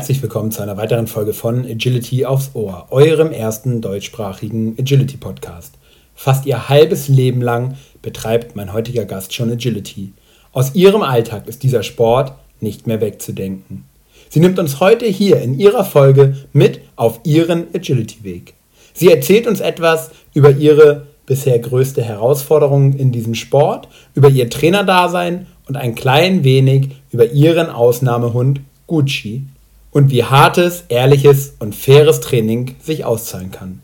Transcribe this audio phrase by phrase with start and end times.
[0.00, 5.74] Herzlich willkommen zu einer weiteren Folge von Agility aufs Ohr, eurem ersten deutschsprachigen Agility Podcast.
[6.14, 10.14] Fast ihr halbes Leben lang betreibt mein heutiger Gast schon Agility.
[10.52, 13.84] Aus ihrem Alltag ist dieser Sport nicht mehr wegzudenken.
[14.30, 18.54] Sie nimmt uns heute hier in ihrer Folge mit auf ihren Agility-Weg.
[18.94, 25.46] Sie erzählt uns etwas über ihre bisher größte Herausforderung in diesem Sport, über ihr Trainerdasein
[25.68, 29.44] und ein klein wenig über ihren Ausnahmehund Gucci
[29.92, 33.82] und wie hartes, ehrliches und faires Training sich auszahlen kann.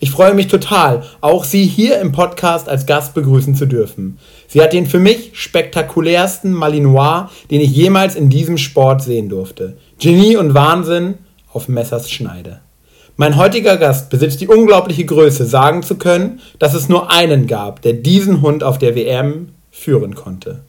[0.00, 4.18] Ich freue mich total, auch Sie hier im Podcast als Gast begrüßen zu dürfen.
[4.48, 9.78] Sie hat den für mich spektakulärsten Malinois, den ich jemals in diesem Sport sehen durfte.
[9.98, 11.14] Genie und Wahnsinn
[11.52, 12.60] auf Messers Schneide.
[13.16, 17.80] Mein heutiger Gast besitzt die unglaubliche Größe, sagen zu können, dass es nur einen gab,
[17.80, 20.64] der diesen Hund auf der WM führen konnte.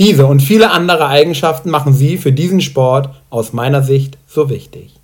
[0.00, 4.98] Diese und viele andere Eigenschaften machen sie für diesen Sport aus meiner Sicht so wichtig.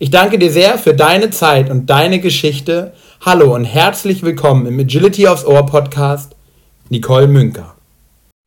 [0.00, 2.92] Ich danke dir sehr für deine Zeit und deine Geschichte.
[3.24, 6.34] Hallo und herzlich willkommen im Agility aufs Ohr Podcast,
[6.88, 7.76] Nicole Münker.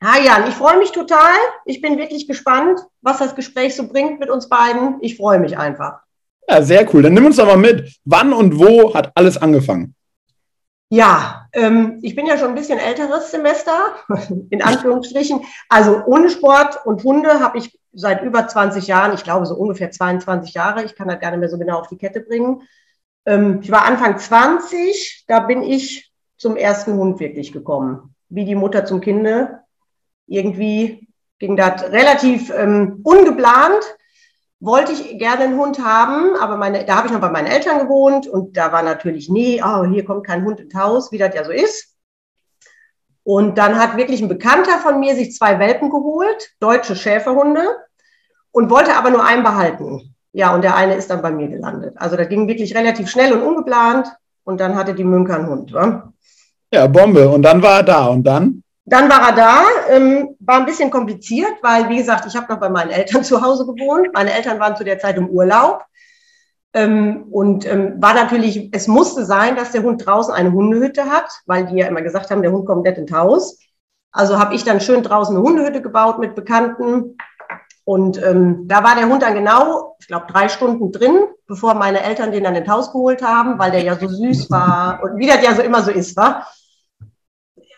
[0.03, 1.31] Hi Jan, ich freue mich total.
[1.63, 4.97] Ich bin wirklich gespannt, was das Gespräch so bringt mit uns beiden.
[4.99, 5.99] Ich freue mich einfach.
[6.49, 7.03] Ja, sehr cool.
[7.03, 7.95] Dann nimm uns doch mal mit.
[8.03, 9.95] Wann und wo hat alles angefangen?
[10.95, 13.95] Ja, ähm, ich bin ja schon ein bisschen älteres Semester,
[14.49, 15.41] in Anführungsstrichen.
[15.67, 19.91] Also ohne Sport und Hunde habe ich seit über 20 Jahren, ich glaube so ungefähr
[19.91, 22.61] 22 Jahre, ich kann das gar nicht mehr so genau auf die Kette bringen.
[23.25, 28.15] Ähm, ich war Anfang 20, da bin ich zum ersten Hund wirklich gekommen.
[28.29, 29.63] Wie die Mutter zum Kinde.
[30.27, 31.09] Irgendwie
[31.39, 33.83] ging das relativ ähm, ungeplant
[34.59, 37.79] wollte ich gerne einen Hund haben, aber meine, da habe ich noch bei meinen Eltern
[37.79, 41.35] gewohnt und da war natürlich, nee, oh, hier kommt kein Hund ins Haus, wie das
[41.35, 41.95] ja so ist.
[43.23, 47.63] Und dann hat wirklich ein Bekannter von mir sich zwei Welpen geholt, deutsche Schäferhunde,
[48.51, 50.15] und wollte aber nur einen behalten.
[50.31, 51.95] Ja, und der eine ist dann bei mir gelandet.
[51.97, 54.07] Also das ging wirklich relativ schnell und ungeplant
[54.43, 55.73] und dann hatte die Münker einen Hund.
[55.73, 56.13] Wa?
[56.71, 57.29] Ja, Bombe.
[57.29, 58.05] Und dann war er da.
[58.07, 58.63] Und dann?
[58.85, 62.59] Dann war er da, ähm, war ein bisschen kompliziert, weil, wie gesagt, ich habe noch
[62.59, 64.09] bei meinen Eltern zu Hause gewohnt.
[64.13, 65.83] Meine Eltern waren zu der Zeit im Urlaub.
[66.73, 71.29] Ähm, und ähm, war natürlich, es musste sein, dass der Hund draußen eine Hundehütte hat,
[71.45, 73.59] weil die ja immer gesagt haben, der Hund kommt nicht ins Haus.
[74.11, 77.17] Also habe ich dann schön draußen eine Hundehütte gebaut mit Bekannten.
[77.85, 82.01] Und ähm, da war der Hund dann genau, ich glaube, drei Stunden drin, bevor meine
[82.01, 85.27] Eltern den dann ins Haus geholt haben, weil der ja so süß war und wie
[85.27, 86.47] das ja so immer so ist, war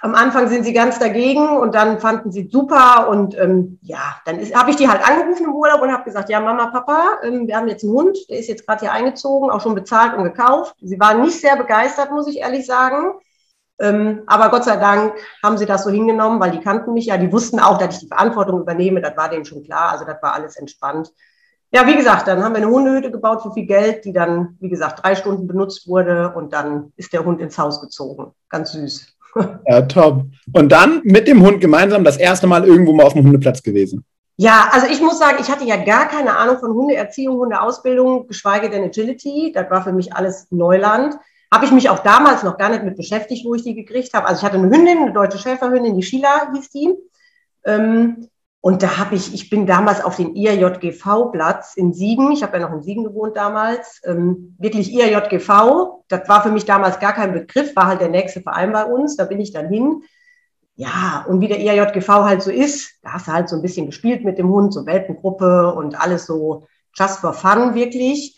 [0.07, 4.39] am Anfang sind sie ganz dagegen und dann fanden sie super und ähm, ja, dann
[4.53, 7.57] habe ich die halt angerufen im Urlaub und habe gesagt, ja Mama, Papa, ähm, wir
[7.57, 10.75] haben jetzt einen Hund, der ist jetzt gerade hier eingezogen, auch schon bezahlt und gekauft.
[10.81, 13.19] Sie waren nicht sehr begeistert, muss ich ehrlich sagen.
[13.79, 15.13] Ähm, aber Gott sei Dank
[15.43, 18.01] haben sie das so hingenommen, weil die kannten mich ja, die wussten auch, dass ich
[18.01, 21.11] die Verantwortung übernehme, das war denen schon klar, also das war alles entspannt.
[21.71, 24.69] Ja, wie gesagt, dann haben wir eine Hundehütte gebaut für viel Geld, die dann, wie
[24.69, 28.31] gesagt, drei Stunden benutzt wurde und dann ist der Hund ins Haus gezogen.
[28.47, 29.16] Ganz süß.
[29.67, 30.25] Ja, top.
[30.53, 34.05] Und dann mit dem Hund gemeinsam das erste Mal irgendwo mal auf dem Hundeplatz gewesen.
[34.37, 38.69] Ja, also ich muss sagen, ich hatte ja gar keine Ahnung von Hundeerziehung, Hundeausbildung, geschweige
[38.69, 39.51] denn Agility.
[39.53, 41.15] Das war für mich alles Neuland.
[41.51, 44.27] Habe ich mich auch damals noch gar nicht mit beschäftigt, wo ich die gekriegt habe.
[44.27, 46.93] Also ich hatte eine Hündin, eine deutsche Schäferhündin, die Sheila hieß die.
[47.65, 48.27] Ähm,
[48.67, 52.67] und da habe ich, ich bin damals auf den IRJGV-Platz in Siegen, ich habe ja
[52.67, 57.31] noch in Siegen gewohnt damals, ähm, wirklich IRJGV, das war für mich damals gar kein
[57.31, 60.03] Begriff, war halt der nächste Verein bei uns, da bin ich dann hin.
[60.75, 63.85] Ja, und wie der IRJGV halt so ist, da hast du halt so ein bisschen
[63.85, 68.37] gespielt mit dem Hund, so Welpengruppe und alles so just for fun wirklich.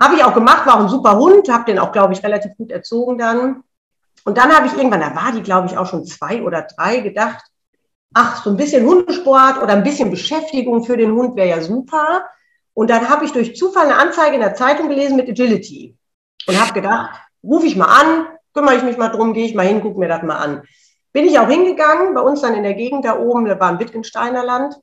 [0.00, 2.56] Habe ich auch gemacht, war auch ein super Hund, habe den auch, glaube ich, relativ
[2.56, 3.64] gut erzogen dann.
[4.24, 7.00] Und dann habe ich irgendwann, da war die, glaube ich, auch schon zwei oder drei,
[7.00, 7.42] gedacht,
[8.14, 12.24] ach, so ein bisschen Hundesport oder ein bisschen Beschäftigung für den Hund wäre ja super.
[12.72, 15.96] Und dann habe ich durch Zufall eine Anzeige in der Zeitung gelesen mit Agility
[16.46, 19.66] und habe gedacht, rufe ich mal an, kümmere ich mich mal drum, gehe ich mal
[19.66, 20.62] hin, gucke mir das mal an.
[21.12, 23.78] Bin ich auch hingegangen, bei uns dann in der Gegend da oben, da war ein
[23.78, 24.74] Wittgensteiner Land.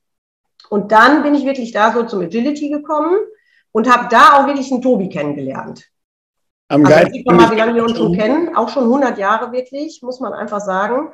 [0.70, 3.18] Und dann bin ich wirklich da so zum Agility gekommen
[3.74, 5.86] und habe da auch wirklich einen Tobi kennengelernt.
[6.70, 10.02] Am also man mal, wie lange wir uns schon kennen, auch schon 100 Jahre wirklich,
[10.02, 11.12] muss man einfach sagen.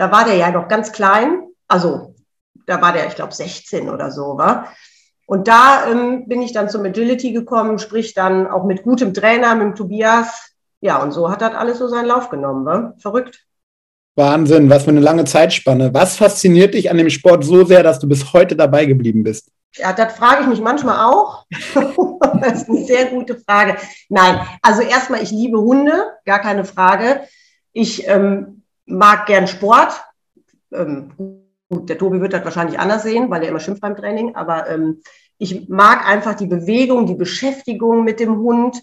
[0.00, 1.42] Da war der ja noch ganz klein.
[1.68, 2.14] Also
[2.64, 4.72] da war der, ich glaube, 16 oder so, war.
[5.26, 9.54] Und da ähm, bin ich dann zum Agility gekommen, sprich dann auch mit gutem Trainer,
[9.54, 10.54] mit dem Tobias.
[10.80, 12.64] Ja, und so hat das alles so seinen Lauf genommen.
[12.64, 12.94] Wa?
[12.98, 13.44] Verrückt.
[14.16, 15.92] Wahnsinn, was für eine lange Zeitspanne.
[15.92, 19.52] Was fasziniert dich an dem Sport so sehr, dass du bis heute dabei geblieben bist?
[19.74, 21.44] Ja, das frage ich mich manchmal auch.
[22.40, 23.76] das ist eine sehr gute Frage.
[24.08, 25.92] Nein, also erstmal, ich liebe Hunde,
[26.24, 27.20] gar keine Frage.
[27.74, 30.02] Ich ähm, mag gern Sport.
[30.72, 31.12] Ähm,
[31.68, 34.68] gut, der Tobi wird das wahrscheinlich anders sehen, weil er immer schimpft beim Training, aber
[34.68, 35.02] ähm,
[35.42, 38.82] Ich mag einfach die Bewegung, die Beschäftigung mit dem Hund.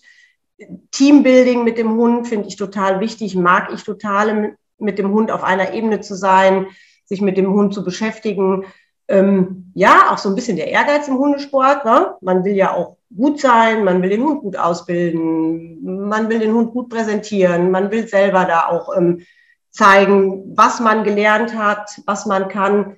[0.89, 5.44] Teambuilding mit dem Hund finde ich total wichtig, mag ich total mit dem Hund auf
[5.44, 6.65] einer Ebene zu sein,
[7.05, 8.65] sich mit dem Hund zu beschäftigen.
[9.07, 11.85] Ähm, ja, auch so ein bisschen der Ehrgeiz im Hundesport.
[11.85, 12.15] Ne?
[12.21, 16.53] Man will ja auch gut sein, man will den Hund gut ausbilden, man will den
[16.53, 19.21] Hund gut präsentieren, man will selber da auch ähm,
[19.69, 22.98] zeigen, was man gelernt hat, was man kann.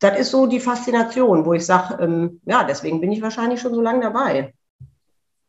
[0.00, 3.74] Das ist so die Faszination, wo ich sage, ähm, ja, deswegen bin ich wahrscheinlich schon
[3.74, 4.52] so lange dabei.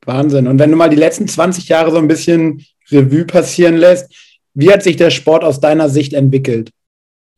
[0.05, 0.47] Wahnsinn.
[0.47, 4.13] Und wenn du mal die letzten 20 Jahre so ein bisschen Revue passieren lässt,
[4.53, 6.71] wie hat sich der Sport aus deiner Sicht entwickelt?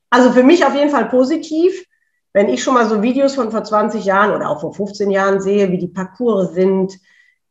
[0.09, 1.85] Also für mich auf jeden Fall positiv.
[2.31, 5.41] Wenn ich schon mal so Videos von vor 20 Jahren oder auch vor 15 Jahren
[5.41, 6.93] sehe, wie die Parcours sind,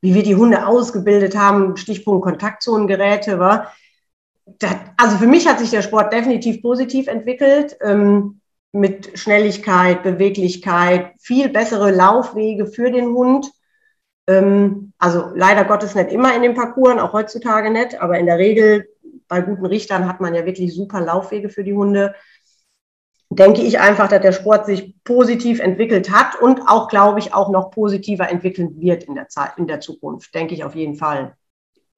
[0.00, 3.72] wie wir die Hunde ausgebildet haben, Stichpunkt Kontaktzonengeräte, war.
[4.58, 8.40] Das, also für mich hat sich der Sport definitiv positiv entwickelt, ähm,
[8.72, 13.50] mit Schnelligkeit, Beweglichkeit, viel bessere Laufwege für den Hund.
[14.26, 18.38] Ähm, also leider Gottes nicht immer in den Parcours, auch heutzutage nicht, aber in der
[18.38, 18.88] Regel
[19.26, 22.14] bei guten Richtern hat man ja wirklich super Laufwege für die Hunde.
[23.30, 27.50] Denke ich einfach, dass der Sport sich positiv entwickelt hat und auch, glaube ich, auch
[27.50, 30.34] noch positiver entwickeln wird in der Zeit, in der Zukunft.
[30.34, 31.36] Denke ich auf jeden Fall.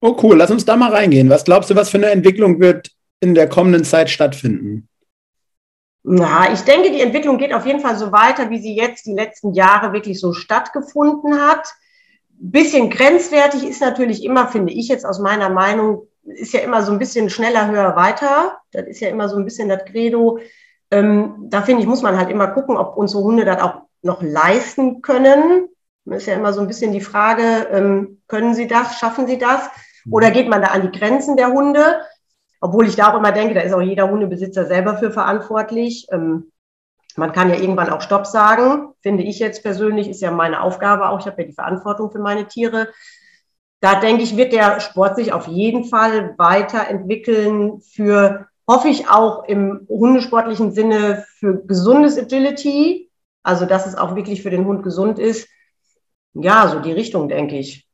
[0.01, 0.37] Oh, cool.
[0.37, 1.29] Lass uns da mal reingehen.
[1.29, 4.87] Was glaubst du, was für eine Entwicklung wird in der kommenden Zeit stattfinden?
[6.03, 9.13] Na, ich denke, die Entwicklung geht auf jeden Fall so weiter, wie sie jetzt die
[9.13, 11.67] letzten Jahre wirklich so stattgefunden hat
[12.41, 16.91] bisschen grenzwertig ist natürlich immer, finde ich jetzt aus meiner Meinung, ist ja immer so
[16.91, 18.57] ein bisschen schneller, höher, weiter.
[18.71, 20.39] Das ist ja immer so ein bisschen das Credo.
[20.89, 24.23] Ähm, da finde ich, muss man halt immer gucken, ob unsere Hunde das auch noch
[24.23, 25.69] leisten können.
[26.05, 29.37] Das ist ja immer so ein bisschen die Frage, ähm, können sie das, schaffen sie
[29.37, 29.69] das?
[30.09, 32.01] Oder geht man da an die Grenzen der Hunde?
[32.59, 36.07] Obwohl ich da auch immer denke, da ist auch jeder Hundebesitzer selber für verantwortlich.
[36.11, 36.51] Ähm,
[37.15, 41.09] man kann ja irgendwann auch Stopp sagen, finde ich jetzt persönlich, ist ja meine Aufgabe
[41.09, 41.19] auch.
[41.19, 42.89] Ich habe ja die Verantwortung für meine Tiere.
[43.81, 49.43] Da denke ich, wird der Sport sich auf jeden Fall weiterentwickeln für, hoffe ich auch
[49.45, 53.09] im hundesportlichen Sinne, für gesundes Agility.
[53.43, 55.49] Also, dass es auch wirklich für den Hund gesund ist.
[56.33, 57.87] Ja, so die Richtung, denke ich.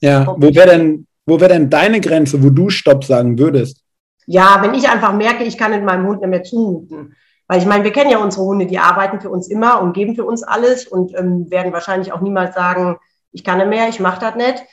[0.00, 3.82] Ja, wo wäre denn, wo wäre denn deine Grenze, wo du Stopp sagen würdest?
[4.26, 7.14] Ja, wenn ich einfach merke, ich kann mit meinem Hund nicht mehr zumuten.
[7.46, 10.14] Weil ich meine, wir kennen ja unsere Hunde, die arbeiten für uns immer und geben
[10.14, 12.96] für uns alles und ähm, werden wahrscheinlich auch niemals sagen,
[13.32, 14.64] ich kann nicht mehr, ich mache das nicht.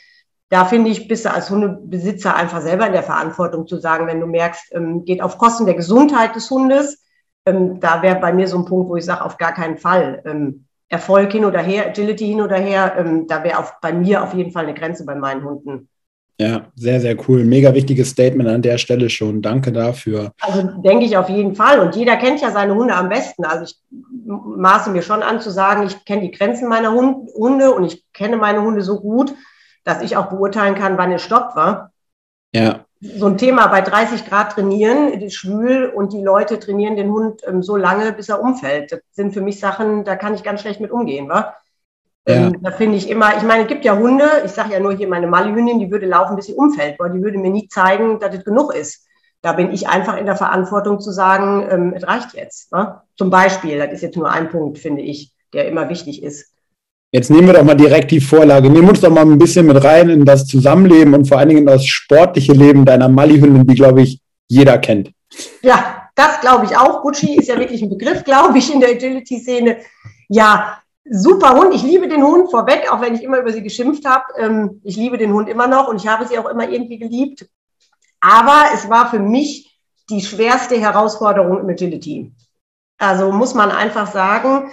[0.49, 4.19] Da finde ich, bist du als Hundebesitzer einfach selber in der Verantwortung zu sagen, wenn
[4.19, 7.01] du merkst, ähm, geht auf Kosten der Gesundheit des Hundes,
[7.45, 10.21] ähm, da wäre bei mir so ein Punkt, wo ich sage, auf gar keinen Fall.
[10.25, 14.33] Ähm, Erfolg hin oder her, Agility hin oder her, ähm, da wäre bei mir auf
[14.33, 15.89] jeden Fall eine Grenze bei meinen Hunden.
[16.39, 17.43] Ja, sehr, sehr cool.
[17.43, 19.41] Mega wichtiges Statement an der Stelle schon.
[19.41, 20.31] Danke dafür.
[20.41, 21.79] Also denke ich auf jeden Fall.
[21.79, 23.45] Und jeder kennt ja seine Hunde am besten.
[23.45, 23.75] Also ich
[24.25, 28.37] maße mir schon an zu sagen, ich kenne die Grenzen meiner Hunde und ich kenne
[28.37, 29.35] meine Hunde so gut,
[29.83, 31.91] dass ich auch beurteilen kann, wann es Stopp war.
[32.53, 32.85] Ja.
[33.01, 37.41] So ein Thema bei 30 Grad trainieren, ist schwül und die Leute trainieren den Hund
[37.47, 38.91] ähm, so lange, bis er umfällt.
[38.91, 41.55] Das sind für mich Sachen, da kann ich ganz schlecht mit umgehen, wa?
[42.27, 42.35] Ja.
[42.35, 44.93] Ähm, da finde ich immer, ich meine, es gibt ja Hunde, ich sage ja nur
[44.93, 48.19] hier meine Mali-Hündin, die würde laufen, bis sie umfällt, weil die würde mir nie zeigen,
[48.19, 49.07] dass es genug ist.
[49.41, 52.71] Da bin ich einfach in der Verantwortung zu sagen, ähm, es reicht jetzt.
[52.71, 53.01] Ne?
[53.17, 56.51] Zum Beispiel, das ist jetzt nur ein Punkt, finde ich, der immer wichtig ist.
[57.11, 58.69] Jetzt nehmen wir doch mal direkt die Vorlage.
[58.69, 61.61] Nehmen uns doch mal ein bisschen mit rein in das Zusammenleben und vor allen Dingen
[61.61, 65.11] in das sportliche Leben deiner Mali-Hündin, die, glaube ich, jeder kennt.
[65.61, 67.01] Ja, das glaube ich auch.
[67.01, 69.77] Gucci ist ja wirklich ein Begriff, glaube ich, in der Agility-Szene.
[70.29, 71.73] Ja, super Hund.
[71.73, 74.25] Ich liebe den Hund vorweg, auch wenn ich immer über sie geschimpft habe.
[74.37, 77.49] Ähm, ich liebe den Hund immer noch und ich habe sie auch immer irgendwie geliebt.
[78.19, 79.79] Aber es war für mich
[80.09, 82.31] die schwerste Herausforderung im Agility.
[82.97, 84.71] Also muss man einfach sagen,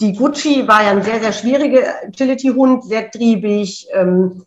[0.00, 4.44] die Gucci war ja ein sehr, sehr schwieriger Agility-Hund, sehr triebig, ähm,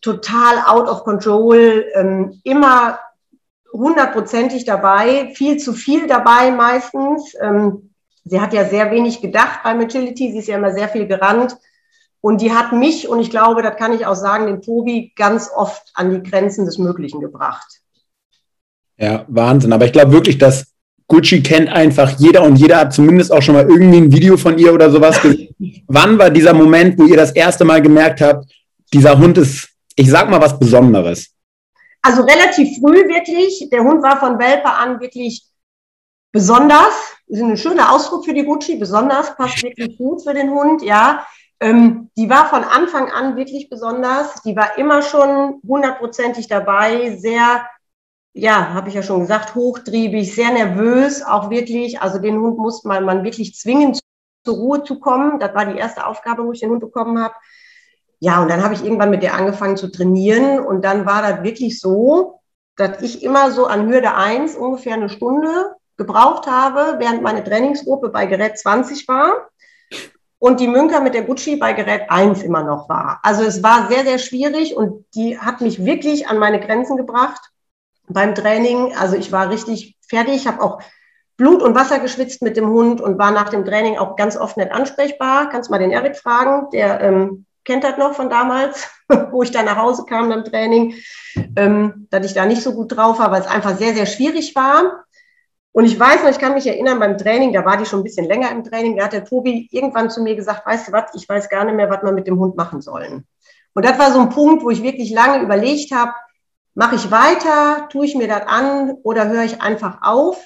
[0.00, 2.98] total out of control, ähm, immer
[3.72, 7.34] hundertprozentig dabei, viel zu viel dabei meistens.
[8.24, 11.56] Sie hat ja sehr wenig gedacht beim Agility, sie ist ja immer sehr viel gerannt.
[12.20, 15.50] Und die hat mich, und ich glaube, das kann ich auch sagen, den Tobi ganz
[15.54, 17.66] oft an die Grenzen des Möglichen gebracht.
[18.96, 19.72] Ja, Wahnsinn.
[19.74, 20.72] Aber ich glaube wirklich, dass
[21.06, 24.58] Gucci kennt einfach jeder und jeder hat zumindest auch schon mal irgendwie ein Video von
[24.58, 25.54] ihr oder sowas gesehen.
[25.86, 28.50] Wann war dieser Moment, wo ihr das erste Mal gemerkt habt,
[28.92, 31.30] dieser Hund ist, ich sag mal, was Besonderes?
[32.00, 33.68] Also relativ früh wirklich.
[33.70, 35.42] Der Hund war von Welpe an wirklich
[36.34, 40.82] Besonders, ist ein schöner Ausdruck für die Gucci, besonders passt wirklich gut für den Hund,
[40.82, 41.24] ja.
[41.60, 44.42] Ähm, die war von Anfang an wirklich besonders.
[44.42, 47.64] Die war immer schon hundertprozentig dabei, sehr,
[48.32, 52.00] ja, habe ich ja schon gesagt, hochtriebig, sehr nervös, auch wirklich.
[52.00, 53.96] Also den Hund muss man, man wirklich zwingen
[54.44, 55.38] zur Ruhe zu kommen.
[55.38, 57.34] Das war die erste Aufgabe, wo ich den Hund bekommen habe.
[58.18, 60.58] Ja, und dann habe ich irgendwann mit der angefangen zu trainieren.
[60.58, 62.40] Und dann war das wirklich so,
[62.74, 68.08] dass ich immer so an Hürde 1 ungefähr eine Stunde gebraucht habe, während meine Trainingsgruppe
[68.08, 69.48] bei Gerät 20 war
[70.38, 73.20] und die Münker mit der Gucci bei Gerät 1 immer noch war.
[73.22, 77.50] Also es war sehr, sehr schwierig und die hat mich wirklich an meine Grenzen gebracht
[78.08, 78.94] beim Training.
[78.94, 80.82] Also ich war richtig fertig, habe auch
[81.36, 84.56] Blut und Wasser geschwitzt mit dem Hund und war nach dem Training auch ganz oft
[84.56, 85.48] nicht ansprechbar.
[85.48, 88.88] Kannst mal den Erik fragen, der ähm, kennt das noch von damals,
[89.30, 90.94] wo ich da nach Hause kam beim Training,
[91.56, 94.54] ähm, dass ich da nicht so gut drauf war, weil es einfach sehr, sehr schwierig
[94.54, 95.03] war.
[95.74, 98.04] Und ich weiß noch, ich kann mich erinnern, beim Training, da war die schon ein
[98.04, 101.12] bisschen länger im Training, da hat der Tobi irgendwann zu mir gesagt, weißt du was,
[101.14, 103.26] ich weiß gar nicht mehr, was wir mit dem Hund machen sollen.
[103.74, 106.12] Und das war so ein Punkt, wo ich wirklich lange überlegt habe,
[106.74, 110.40] mache ich weiter, tue ich mir das an oder höre ich einfach auf?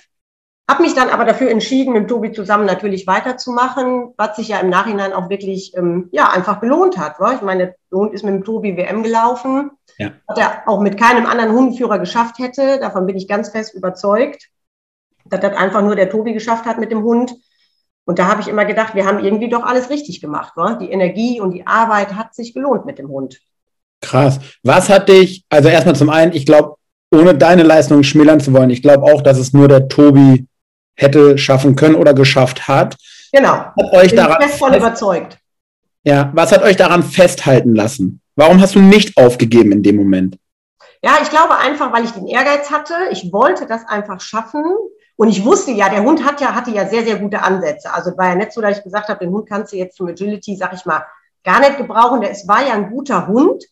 [0.66, 4.70] Habe mich dann aber dafür entschieden, mit Tobi zusammen natürlich weiterzumachen, was sich ja im
[4.70, 7.20] Nachhinein auch wirklich ähm, ja einfach belohnt hat.
[7.20, 7.35] Wa?
[7.35, 10.12] Ich meine, der Hund ist mit dem Tobi WM gelaufen, ja.
[10.26, 12.78] was er auch mit keinem anderen Hundenführer geschafft hätte.
[12.80, 14.49] Davon bin ich ganz fest überzeugt
[15.30, 17.35] dass das einfach nur der Tobi geschafft hat mit dem Hund.
[18.04, 20.56] Und da habe ich immer gedacht, wir haben irgendwie doch alles richtig gemacht.
[20.56, 20.78] Ne?
[20.80, 23.38] Die Energie und die Arbeit hat sich gelohnt mit dem Hund.
[24.00, 24.38] Krass.
[24.62, 26.76] Was hat dich, also erstmal zum einen, ich glaube,
[27.11, 30.47] ohne deine Leistung schmälern zu wollen, ich glaube auch, dass es nur der Tobi
[30.94, 32.97] hätte schaffen können oder geschafft hat.
[33.32, 33.52] Genau.
[33.52, 35.38] Hat euch Bin daran fest von überzeugt.
[36.04, 38.20] Ja, was hat euch daran festhalten lassen?
[38.37, 40.38] Warum hast du nicht aufgegeben in dem Moment?
[41.02, 42.94] Ja, ich glaube einfach, weil ich den Ehrgeiz hatte.
[43.11, 44.64] Ich wollte das einfach schaffen.
[45.19, 47.93] Und ich wusste ja, der Hund hat ja, hatte ja sehr, sehr gute Ansätze.
[47.93, 50.07] Also war ja nicht so, dass ich gesagt habe, den Hund kannst du jetzt zum
[50.07, 51.05] Agility, sag ich mal,
[51.43, 52.21] gar nicht gebrauchen.
[52.21, 53.65] Der, es war ja ein guter Hund.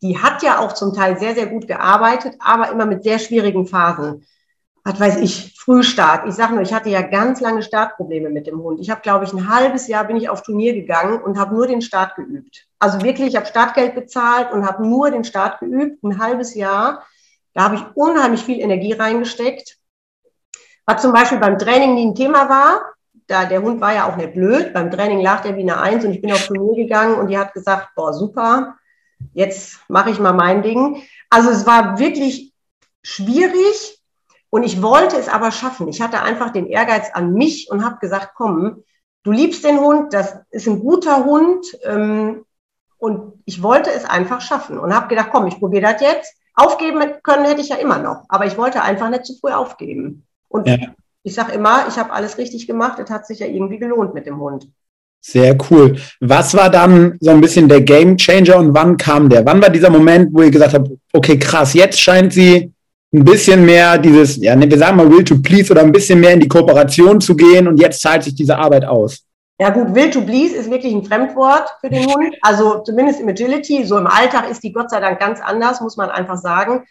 [0.00, 3.66] Die hat ja auch zum Teil sehr, sehr gut gearbeitet, aber immer mit sehr schwierigen
[3.66, 4.24] Phasen.
[4.84, 6.28] Was weiß ich, Frühstart.
[6.28, 8.78] Ich sage nur, ich hatte ja ganz lange Startprobleme mit dem Hund.
[8.78, 11.66] Ich habe, glaube ich, ein halbes Jahr bin ich auf Turnier gegangen und habe nur
[11.66, 12.68] den Start geübt.
[12.78, 17.04] Also wirklich, ich habe Startgeld bezahlt und habe nur den Start geübt, ein halbes Jahr.
[17.54, 19.81] Da habe ich unheimlich viel Energie reingesteckt
[20.92, 22.92] was zum Beispiel beim Training nie ein Thema war,
[23.26, 24.72] da der Hund war ja auch nicht blöd.
[24.72, 27.38] Beim Training lag der wie eine Eins und ich bin auf Turnier gegangen und die
[27.38, 28.76] hat gesagt, boah, super,
[29.32, 31.02] jetzt mache ich mal mein Ding.
[31.30, 32.52] Also es war wirklich
[33.02, 34.02] schwierig
[34.50, 35.88] und ich wollte es aber schaffen.
[35.88, 38.84] Ich hatte einfach den Ehrgeiz an mich und habe gesagt, komm,
[39.22, 42.44] du liebst den Hund, das ist ein guter Hund ähm,
[42.98, 46.34] und ich wollte es einfach schaffen und habe gedacht, komm, ich probiere das jetzt.
[46.54, 50.26] Aufgeben können hätte ich ja immer noch, aber ich wollte einfach nicht zu früh aufgeben.
[50.52, 50.76] Und ja.
[51.22, 52.98] ich sage immer, ich habe alles richtig gemacht.
[52.98, 54.68] Es hat sich ja irgendwie gelohnt mit dem Hund.
[55.24, 55.96] Sehr cool.
[56.20, 59.46] Was war dann so ein bisschen der Game Changer und wann kam der?
[59.46, 62.72] Wann war dieser Moment, wo ihr gesagt habt, okay, krass, jetzt scheint sie
[63.14, 66.18] ein bisschen mehr dieses, ja, ne, wir sagen mal will to please oder ein bisschen
[66.18, 69.24] mehr in die Kooperation zu gehen und jetzt zahlt sich diese Arbeit aus?
[69.60, 72.34] Ja gut, will to please ist wirklich ein Fremdwort für den Hund.
[72.42, 75.96] Also zumindest im Agility, so im Alltag ist die Gott sei Dank ganz anders, muss
[75.96, 76.84] man einfach sagen.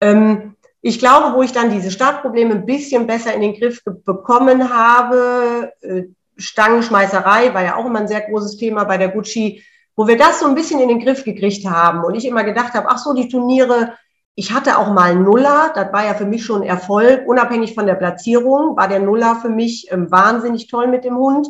[0.00, 4.72] Ähm, ich glaube, wo ich dann diese Startprobleme ein bisschen besser in den Griff bekommen
[4.72, 6.04] habe, äh,
[6.36, 9.64] Stangenschmeißerei war ja auch immer ein sehr großes Thema bei der Gucci,
[9.96, 12.74] wo wir das so ein bisschen in den Griff gekriegt haben und ich immer gedacht
[12.74, 13.94] habe, ach so, die Turniere,
[14.36, 17.96] ich hatte auch mal Nuller, das war ja für mich schon Erfolg, unabhängig von der
[17.96, 21.48] Platzierung, war der Nuller für mich ähm, wahnsinnig toll mit dem Hund.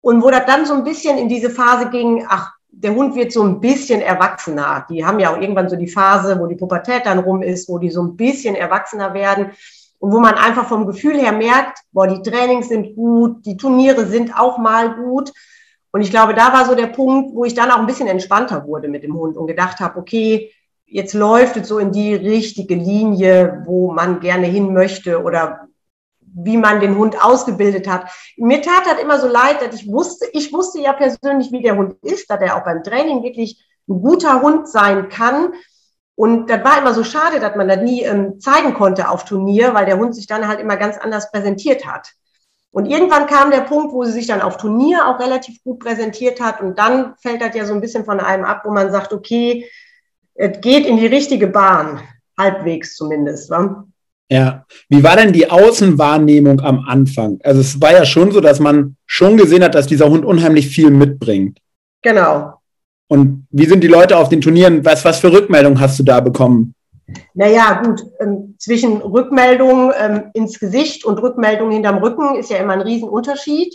[0.00, 3.32] Und wo das dann so ein bisschen in diese Phase ging, ach, der Hund wird
[3.32, 4.86] so ein bisschen erwachsener.
[4.88, 7.78] Die haben ja auch irgendwann so die Phase, wo die Pubertät dann rum ist, wo
[7.78, 9.50] die so ein bisschen erwachsener werden
[9.98, 14.06] und wo man einfach vom Gefühl her merkt, boah, die Trainings sind gut, die Turniere
[14.06, 15.32] sind auch mal gut.
[15.90, 18.64] Und ich glaube, da war so der Punkt, wo ich dann auch ein bisschen entspannter
[18.64, 20.52] wurde mit dem Hund und gedacht habe, okay,
[20.86, 25.67] jetzt läuft es so in die richtige Linie, wo man gerne hin möchte oder
[26.34, 28.10] wie man den Hund ausgebildet hat.
[28.36, 31.76] Mir tat das immer so leid, dass ich wusste, ich wusste ja persönlich, wie der
[31.76, 35.52] Hund ist, dass er auch beim Training wirklich ein guter Hund sein kann.
[36.14, 39.74] Und das war immer so schade, dass man das nie ähm, zeigen konnte auf Turnier,
[39.74, 42.12] weil der Hund sich dann halt immer ganz anders präsentiert hat.
[42.70, 46.40] Und irgendwann kam der Punkt, wo sie sich dann auf Turnier auch relativ gut präsentiert
[46.40, 46.60] hat.
[46.60, 49.68] Und dann fällt das ja so ein bisschen von einem ab, wo man sagt, okay,
[50.34, 52.00] es geht in die richtige Bahn,
[52.38, 53.50] halbwegs zumindest.
[53.50, 53.87] Wa?
[54.30, 54.66] Ja.
[54.88, 57.38] Wie war denn die Außenwahrnehmung am Anfang?
[57.42, 60.68] Also es war ja schon so, dass man schon gesehen hat, dass dieser Hund unheimlich
[60.68, 61.58] viel mitbringt.
[62.02, 62.54] Genau.
[63.08, 64.84] Und wie sind die Leute auf den Turnieren?
[64.84, 66.74] Was, was für Rückmeldungen hast du da bekommen?
[67.32, 72.74] Naja, gut, ähm, zwischen Rückmeldungen ähm, ins Gesicht und Rückmeldungen hinterm Rücken ist ja immer
[72.74, 73.74] ein Riesenunterschied.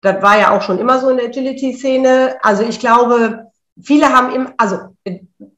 [0.00, 2.36] Das war ja auch schon immer so in der Agility-Szene.
[2.42, 3.46] Also ich glaube,
[3.80, 4.78] viele haben im, also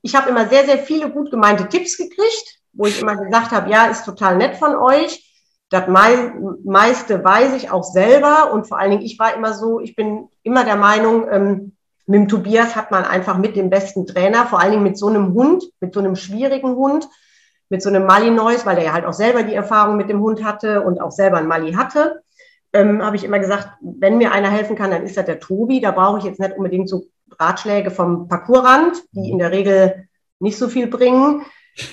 [0.03, 3.71] ich habe immer sehr, sehr viele gut gemeinte Tipps gekriegt wo ich immer gesagt habe,
[3.71, 5.27] ja, ist total nett von euch.
[5.71, 9.95] Das meiste weiß ich auch selber und vor allen Dingen, ich war immer so, ich
[9.95, 14.47] bin immer der Meinung, ähm, mit dem Tobias hat man einfach mit dem besten Trainer,
[14.47, 17.09] vor allen Dingen mit so einem Hund, mit so einem schwierigen Hund,
[17.69, 20.43] mit so einem Malinois, weil er ja halt auch selber die Erfahrung mit dem Hund
[20.43, 22.23] hatte und auch selber ein Mali hatte,
[22.73, 25.81] ähm, habe ich immer gesagt, wenn mir einer helfen kann, dann ist das der Tobi.
[25.81, 27.05] Da brauche ich jetzt nicht unbedingt so
[27.39, 30.09] Ratschläge vom Parcoursrand, die in der Regel
[30.39, 31.43] nicht so viel bringen.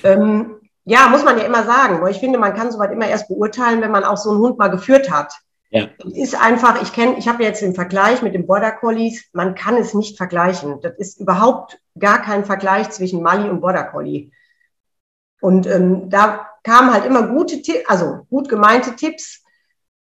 [0.02, 0.56] Ähm,
[0.88, 3.82] ja, muss man ja immer sagen, weil ich finde, man kann soweit immer erst beurteilen,
[3.82, 5.34] wenn man auch so einen Hund mal geführt hat.
[5.70, 5.88] Ja.
[6.14, 9.76] Ist einfach, ich kenne, ich habe jetzt den Vergleich mit den Border Collies, man kann
[9.76, 10.80] es nicht vergleichen.
[10.80, 14.30] Das ist überhaupt gar kein Vergleich zwischen Mali und Border Collie.
[15.42, 19.44] Und ähm, da kamen halt immer gute, also gut gemeinte Tipps.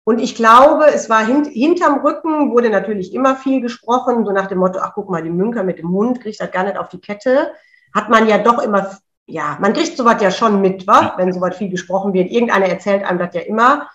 [0.06, 4.48] Und ich glaube, es war hint, hinterm Rücken, wurde natürlich immer viel gesprochen, so nach
[4.48, 6.88] dem Motto, ach guck mal, die Münker mit dem Hund kriegt das gar nicht auf
[6.88, 7.51] die Kette.
[7.94, 8.98] Hat man ja doch immer,
[9.28, 11.14] ja, man kriegt sowas ja schon mit, wa?
[11.18, 12.32] wenn sowas viel gesprochen wird.
[12.32, 13.90] Irgendeiner erzählt einem das ja immer.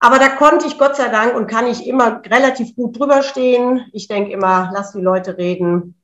[0.00, 3.86] Aber da konnte ich Gott sei Dank und kann ich immer relativ gut drüber stehen.
[3.92, 5.94] Ich denke immer, lass die Leute reden.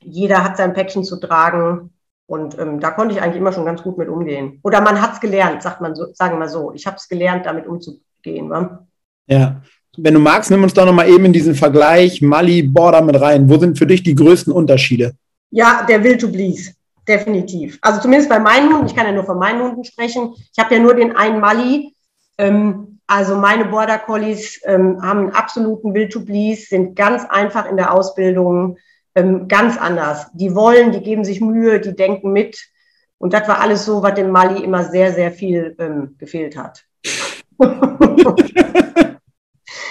[0.00, 1.94] Jeder hat sein Päckchen zu tragen.
[2.26, 4.60] Und ähm, da konnte ich eigentlich immer schon ganz gut mit umgehen.
[4.62, 6.72] Oder man hat es gelernt, sagt man so, sagen wir so.
[6.74, 8.50] Ich habe es gelernt, damit umzugehen.
[8.50, 8.86] Wa?
[9.28, 9.62] Ja.
[9.96, 13.48] Wenn du magst, nimm uns doch nochmal eben in diesen Vergleich Mali, Border mit rein.
[13.48, 15.14] Wo sind für dich die größten Unterschiede?
[15.50, 16.74] Ja, der Will to Bleed,
[17.08, 17.78] definitiv.
[17.80, 20.34] Also zumindest bei meinen Hunden, ich kann ja nur von meinen Hunden sprechen.
[20.52, 21.94] Ich habe ja nur den einen Mali.
[22.36, 27.64] Ähm, also meine Border Collies ähm, haben einen absoluten Will to Bleed, sind ganz einfach
[27.66, 28.76] in der Ausbildung
[29.14, 30.26] ähm, ganz anders.
[30.34, 32.58] Die wollen, die geben sich Mühe, die denken mit.
[33.16, 36.84] Und das war alles so, was dem Mali immer sehr, sehr viel ähm, gefehlt hat.
[37.58, 37.66] das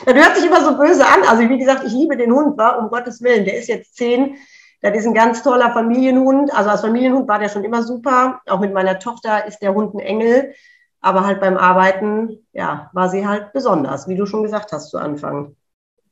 [0.05, 1.23] hört sich immer so böse an.
[1.27, 3.43] Also wie gesagt, ich liebe den Hund, war um Gottes Willen.
[3.43, 4.37] Der ist jetzt zehn.
[4.81, 6.53] Das ist ein ganz toller Familienhund.
[6.53, 8.41] Also als Familienhund war der schon immer super.
[8.47, 10.53] Auch mit meiner Tochter ist der Hund ein Engel.
[11.01, 14.97] Aber halt beim Arbeiten, ja, war sie halt besonders, wie du schon gesagt hast zu
[14.97, 15.55] Anfang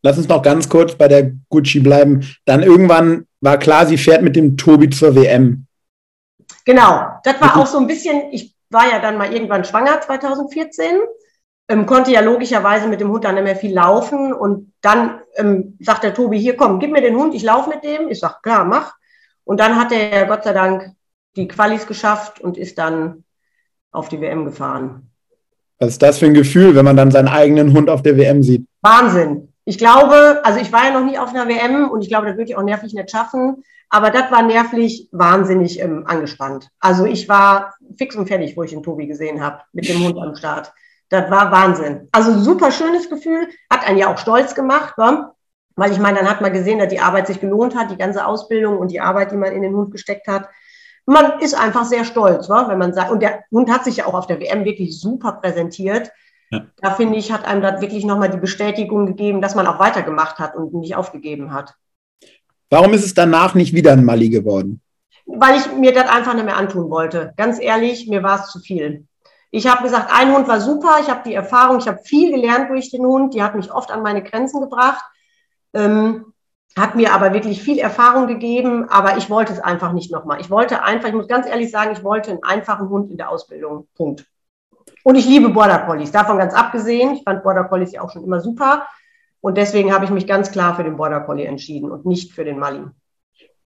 [0.06, 2.24] lass uns noch ganz kurz bei der Gucci bleiben.
[2.46, 5.66] Dann irgendwann war klar, sie fährt mit dem Tobi zur WM.
[6.63, 10.98] Genau, das war auch so ein bisschen, ich war ja dann mal irgendwann schwanger 2014,
[11.67, 15.78] ähm, konnte ja logischerweise mit dem Hund dann nicht mehr viel laufen und dann ähm,
[15.80, 18.10] sagt der Tobi, hier komm, gib mir den Hund, ich laufe mit dem.
[18.10, 18.93] Ich sag, klar, mach.
[19.43, 20.91] Und dann hat er Gott sei Dank
[21.36, 23.23] die Qualis geschafft und ist dann
[23.91, 25.12] auf die WM gefahren.
[25.80, 28.43] Was ist das für ein Gefühl, wenn man dann seinen eigenen Hund auf der WM
[28.43, 28.65] sieht?
[28.82, 32.28] Wahnsinn ich glaube, also ich war ja noch nie auf einer WM und ich glaube,
[32.28, 33.63] das würde ich auch nervlich nicht schaffen.
[33.89, 36.69] Aber das war nervlich wahnsinnig ähm, angespannt.
[36.80, 40.17] Also ich war fix und fertig, wo ich den Tobi gesehen habe, mit dem Hund
[40.17, 40.71] am Start.
[41.10, 42.08] Das war Wahnsinn.
[42.12, 45.34] Also super schönes Gefühl, hat einen ja auch stolz gemacht, wa?
[45.76, 48.26] weil ich meine, dann hat man gesehen, dass die Arbeit sich gelohnt hat, die ganze
[48.26, 50.50] Ausbildung und die Arbeit, die man in den Hund gesteckt hat.
[51.06, 52.68] Man ist einfach sehr stolz, wa?
[52.70, 55.34] wenn man sagt, und der Hund hat sich ja auch auf der WM wirklich super
[55.34, 56.12] präsentiert.
[56.50, 56.65] Ja.
[56.78, 60.39] Da finde ich, hat einem das wirklich nochmal die Bestätigung gegeben, dass man auch weitergemacht
[60.39, 61.76] hat und nicht aufgegeben hat.
[62.70, 64.82] Warum ist es danach nicht wieder ein Mali geworden?
[65.28, 67.34] Weil ich mir das einfach nicht mehr antun wollte.
[67.38, 69.08] Ganz ehrlich, mir war es zu viel.
[69.56, 72.70] Ich habe gesagt, ein Hund war super, ich habe die Erfahrung, ich habe viel gelernt
[72.70, 75.02] durch den Hund, die hat mich oft an meine Grenzen gebracht,
[75.74, 76.34] ähm,
[76.78, 80.41] hat mir aber wirklich viel Erfahrung gegeben, aber ich wollte es einfach nicht nochmal.
[80.41, 83.30] Ich wollte einfach, ich muss ganz ehrlich sagen, ich wollte einen einfachen Hund in der
[83.30, 83.88] Ausbildung.
[83.96, 84.26] Punkt.
[85.04, 87.13] Und ich liebe Border Collies, davon ganz abgesehen.
[87.13, 88.86] Ich fand Border Collies ja auch schon immer super.
[89.39, 92.44] Und deswegen habe ich mich ganz klar für den Border Collie entschieden und nicht für
[92.44, 92.84] den Mali.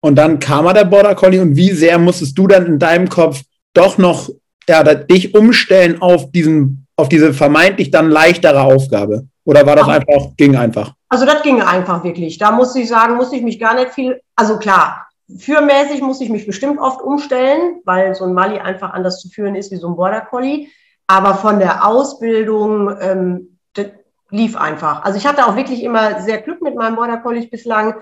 [0.00, 3.10] Und dann kam er der Border Collie und wie sehr musstest du dann in deinem
[3.10, 3.42] Kopf
[3.74, 4.30] doch noch
[4.68, 9.26] ja, dich umstellen auf diesen, auf diese vermeintlich dann leichtere Aufgabe?
[9.44, 10.94] Oder war das Ach, einfach, ging einfach?
[11.08, 12.38] Also das ging einfach wirklich.
[12.38, 15.06] Da muss ich sagen, musste ich mich gar nicht viel, also klar,
[15.38, 19.54] fürmäßig musste ich mich bestimmt oft umstellen, weil so ein Mali einfach anders zu führen
[19.54, 20.68] ist wie so ein Border Collie.
[21.06, 23.86] Aber von der Ausbildung, ähm, das
[24.30, 25.04] lief einfach.
[25.04, 27.96] Also ich hatte auch wirklich immer sehr Glück mit meinem Border College bislang.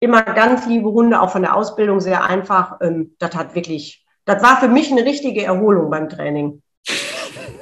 [0.00, 2.78] Immer ganz liebe Hunde, auch von der Ausbildung sehr einfach.
[2.82, 6.62] Ähm, das hat wirklich, das war für mich eine richtige Erholung beim Training.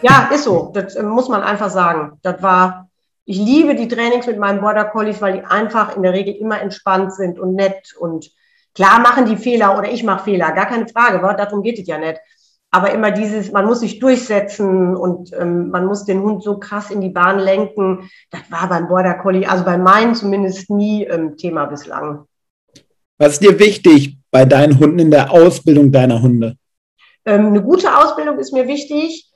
[0.02, 0.70] Ja, ist so.
[0.74, 2.18] Das äh, muss man einfach sagen.
[2.22, 2.88] Das war,
[3.24, 6.60] ich liebe die Trainings mit meinem Border Collies, weil die einfach in der Regel immer
[6.60, 8.30] entspannt sind und nett und
[8.74, 11.86] klar machen die Fehler oder ich mache Fehler, gar keine Frage, weil darum geht es
[11.86, 12.20] ja nicht
[12.70, 16.90] aber immer dieses, man muss sich durchsetzen und ähm, man muss den Hund so krass
[16.90, 18.08] in die Bahn lenken.
[18.30, 22.26] Das war beim Border Collie, also bei meinen zumindest nie ähm, Thema bislang.
[23.18, 26.56] Was ist dir wichtig bei deinen Hunden in der Ausbildung deiner Hunde?
[27.24, 29.30] Ähm, eine gute Ausbildung ist mir wichtig,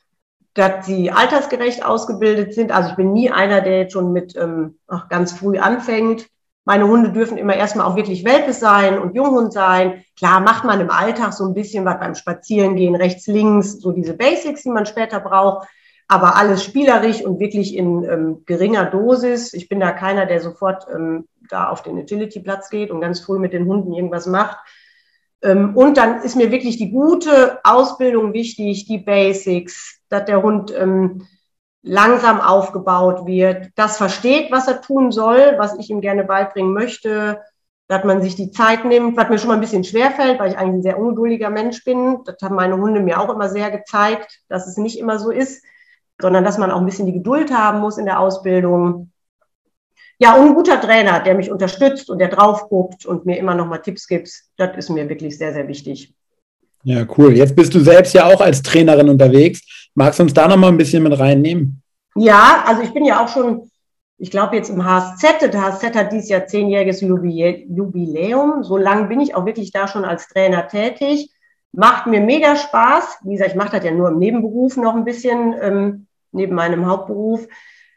[0.54, 2.72] dass sie altersgerecht ausgebildet sind.
[2.72, 4.78] Also ich bin nie einer, der jetzt schon mit ähm,
[5.08, 6.28] ganz früh anfängt.
[6.64, 10.04] Meine Hunde dürfen immer erstmal auch wirklich Welpe sein und Junghund sein.
[10.16, 14.14] Klar macht man im Alltag so ein bisschen was beim Spazierengehen, rechts, links, so diese
[14.14, 15.68] Basics, die man später braucht.
[16.06, 19.54] aber alles spielerisch und wirklich in ähm, geringer Dosis.
[19.54, 23.38] Ich bin da keiner, der sofort ähm, da auf den Agility-Platz geht und ganz früh
[23.38, 24.58] mit den Hunden irgendwas macht.
[25.44, 30.74] Ähm, und dann ist mir wirklich die gute Ausbildung wichtig, die Basics, dass der Hund
[30.76, 31.26] ähm,
[31.82, 37.42] langsam aufgebaut wird, das versteht, was er tun soll, was ich ihm gerne beibringen möchte,
[37.88, 40.56] dass man sich die Zeit nimmt, was mir schon mal ein bisschen schwerfällt, weil ich
[40.56, 42.20] eigentlich ein sehr ungeduldiger Mensch bin.
[42.24, 45.62] Das haben meine Hunde mir auch immer sehr gezeigt, dass es nicht immer so ist,
[46.18, 49.10] sondern dass man auch ein bisschen die Geduld haben muss in der Ausbildung.
[50.18, 53.54] Ja, und ein guter Trainer, der mich unterstützt und der drauf guckt und mir immer
[53.54, 56.14] noch mal Tipps gibt, das ist mir wirklich sehr, sehr wichtig.
[56.84, 57.36] Ja, cool.
[57.36, 59.90] Jetzt bist du selbst ja auch als Trainerin unterwegs.
[59.94, 61.82] Magst du uns da noch mal ein bisschen mit reinnehmen?
[62.14, 63.70] Ja, also ich bin ja auch schon
[64.16, 68.62] ich glaube jetzt im HSZ, der HSZ hat dieses Jahr zehnjähriges Jubiläum.
[68.62, 71.30] So lange bin ich auch wirklich da schon als Trainer tätig.
[71.72, 73.18] Macht mir mega Spaß.
[73.24, 76.86] Wie gesagt, ich mache das ja nur im Nebenberuf noch ein bisschen, ähm, neben meinem
[76.86, 77.46] Hauptberuf.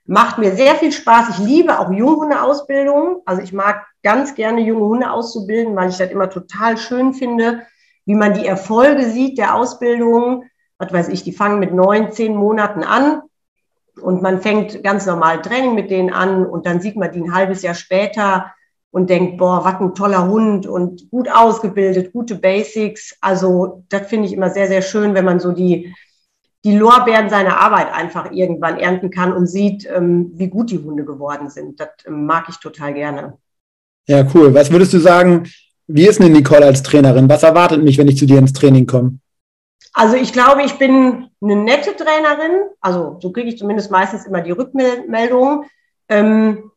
[0.08, 1.38] Macht mir sehr viel Spaß.
[1.38, 3.22] Ich liebe auch Junghundeausbildung.
[3.26, 7.64] Also ich mag ganz gerne junge Hunde auszubilden, weil ich das immer total schön finde,
[8.06, 10.46] wie man die Erfolge sieht der Ausbildung.
[10.80, 13.22] Was weiß ich, die fangen mit neun, zehn Monaten an
[14.02, 17.34] und man fängt ganz normal Training mit denen an und dann sieht man die ein
[17.34, 18.54] halbes Jahr später
[18.92, 23.18] und denkt, boah, was ein toller Hund und gut ausgebildet, gute Basics.
[23.22, 25.94] Also das finde ich immer sehr, sehr schön, wenn man so die,
[26.64, 31.06] die Lorbeeren seiner Arbeit einfach irgendwann ernten kann und sieht, ähm, wie gut die Hunde
[31.06, 31.80] geworden sind.
[31.80, 33.38] Das ähm, mag ich total gerne.
[34.08, 34.54] Ja, cool.
[34.54, 35.48] Was würdest du sagen,
[35.88, 37.30] wie ist denn Nicole als Trainerin?
[37.30, 39.20] Was erwartet mich, wenn ich zu dir ins Training komme?
[39.94, 42.68] Also ich glaube, ich bin eine nette Trainerin.
[42.82, 45.66] Also so kriege ich zumindest meistens immer die Rückmeldung.
[46.10, 46.72] Ähm,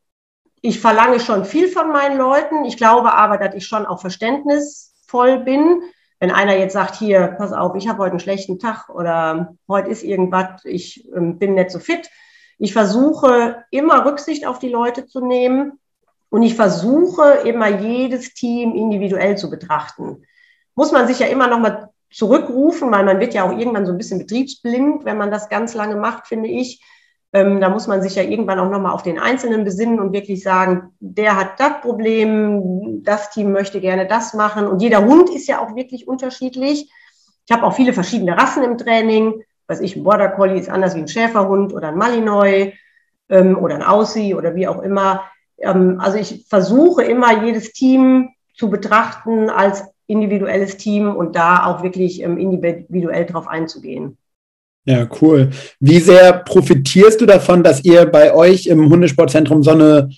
[0.63, 2.65] ich verlange schon viel von meinen Leuten.
[2.65, 5.83] Ich glaube aber, dass ich schon auch verständnisvoll bin.
[6.21, 9.89] Wenn einer jetzt sagt, hier, pass auf, ich habe heute einen schlechten Tag oder heute
[9.89, 12.11] ist irgendwas, ich ähm, bin nicht so fit.
[12.59, 15.81] Ich versuche immer Rücksicht auf die Leute zu nehmen
[16.29, 20.27] und ich versuche immer jedes Team individuell zu betrachten.
[20.75, 23.93] Muss man sich ja immer noch mal zurückrufen, weil man wird ja auch irgendwann so
[23.93, 26.83] ein bisschen betriebsblind, wenn man das ganz lange macht, finde ich.
[27.33, 30.43] Ähm, da muss man sich ja irgendwann auch nochmal auf den Einzelnen besinnen und wirklich
[30.43, 34.67] sagen, der hat das Problem, das Team möchte gerne das machen.
[34.67, 36.91] Und jeder Hund ist ja auch wirklich unterschiedlich.
[37.47, 39.45] Ich habe auch viele verschiedene Rassen im Training.
[39.69, 42.73] Weiß ich, ein Border Collie ist anders wie ein Schäferhund oder ein Malinois
[43.29, 45.23] ähm, oder ein Aussie oder wie auch immer.
[45.59, 51.85] Ähm, also ich versuche immer jedes Team zu betrachten als individuelles Team und da auch
[51.85, 54.19] wirklich ähm, individuell drauf einzugehen.
[54.91, 55.51] Ja, cool.
[55.79, 60.11] Wie sehr profitierst du davon, dass ihr bei euch im Hundesportzentrum so eine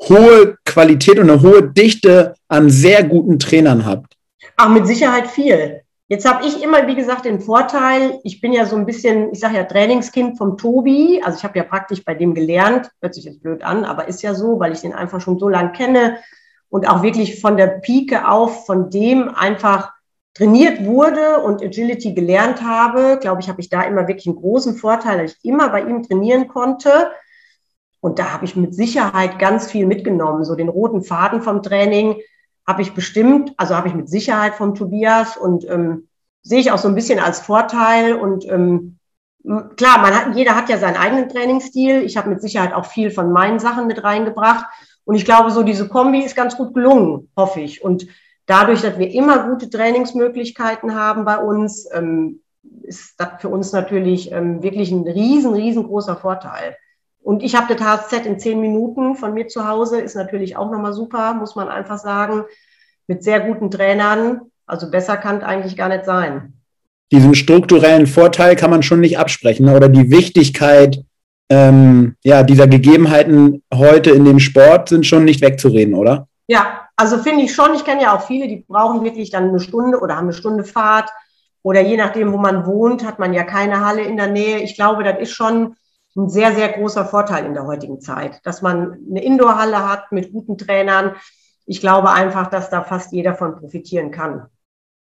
[0.00, 4.16] hohe Qualität und eine hohe Dichte an sehr guten Trainern habt?
[4.56, 5.82] Ach, mit Sicherheit viel.
[6.08, 9.38] Jetzt habe ich immer, wie gesagt, den Vorteil, ich bin ja so ein bisschen, ich
[9.38, 11.22] sage ja Trainingskind vom Tobi.
[11.24, 14.22] Also ich habe ja praktisch bei dem gelernt, hört sich jetzt blöd an, aber ist
[14.22, 16.18] ja so, weil ich den einfach schon so lange kenne
[16.68, 19.92] und auch wirklich von der Pike auf, von dem einfach
[20.36, 24.76] trainiert wurde und Agility gelernt habe, glaube ich, habe ich da immer wirklich einen großen
[24.76, 27.10] Vorteil, dass ich immer bei ihm trainieren konnte.
[28.00, 30.44] Und da habe ich mit Sicherheit ganz viel mitgenommen.
[30.44, 32.16] So den roten Faden vom Training
[32.66, 36.08] habe ich bestimmt, also habe ich mit Sicherheit vom Tobias und ähm,
[36.42, 38.14] sehe ich auch so ein bisschen als Vorteil.
[38.14, 38.98] Und ähm,
[39.76, 42.02] klar, man hat, jeder hat ja seinen eigenen Trainingsstil.
[42.02, 44.66] Ich habe mit Sicherheit auch viel von meinen Sachen mit reingebracht.
[45.04, 47.82] Und ich glaube, so diese Kombi ist ganz gut gelungen, hoffe ich.
[47.82, 48.06] Und
[48.46, 52.40] dadurch, dass wir immer gute Trainingsmöglichkeiten haben bei uns, ähm,
[52.82, 56.76] ist das für uns natürlich ähm, wirklich ein riesen, riesengroßer Vorteil.
[57.22, 60.70] Und ich habe das HSZ in zehn Minuten von mir zu Hause, ist natürlich auch
[60.70, 62.44] nochmal super, muss man einfach sagen,
[63.08, 64.42] mit sehr guten Trainern.
[64.64, 66.54] Also besser kann es eigentlich gar nicht sein.
[67.12, 69.76] Diesen strukturellen Vorteil kann man schon nicht absprechen ne?
[69.76, 71.04] oder die Wichtigkeit
[71.48, 76.26] ähm, ja, dieser Gegebenheiten heute in dem Sport sind schon nicht wegzureden, oder?
[76.48, 77.74] Ja, also finde ich schon.
[77.74, 80.64] Ich kenne ja auch viele, die brauchen wirklich dann eine Stunde oder haben eine Stunde
[80.64, 81.10] Fahrt.
[81.62, 84.60] Oder je nachdem, wo man wohnt, hat man ja keine Halle in der Nähe.
[84.60, 85.76] Ich glaube, das ist schon
[86.16, 90.32] ein sehr, sehr großer Vorteil in der heutigen Zeit, dass man eine Indoor-Halle hat mit
[90.32, 91.16] guten Trainern.
[91.66, 94.46] Ich glaube einfach, dass da fast jeder von profitieren kann.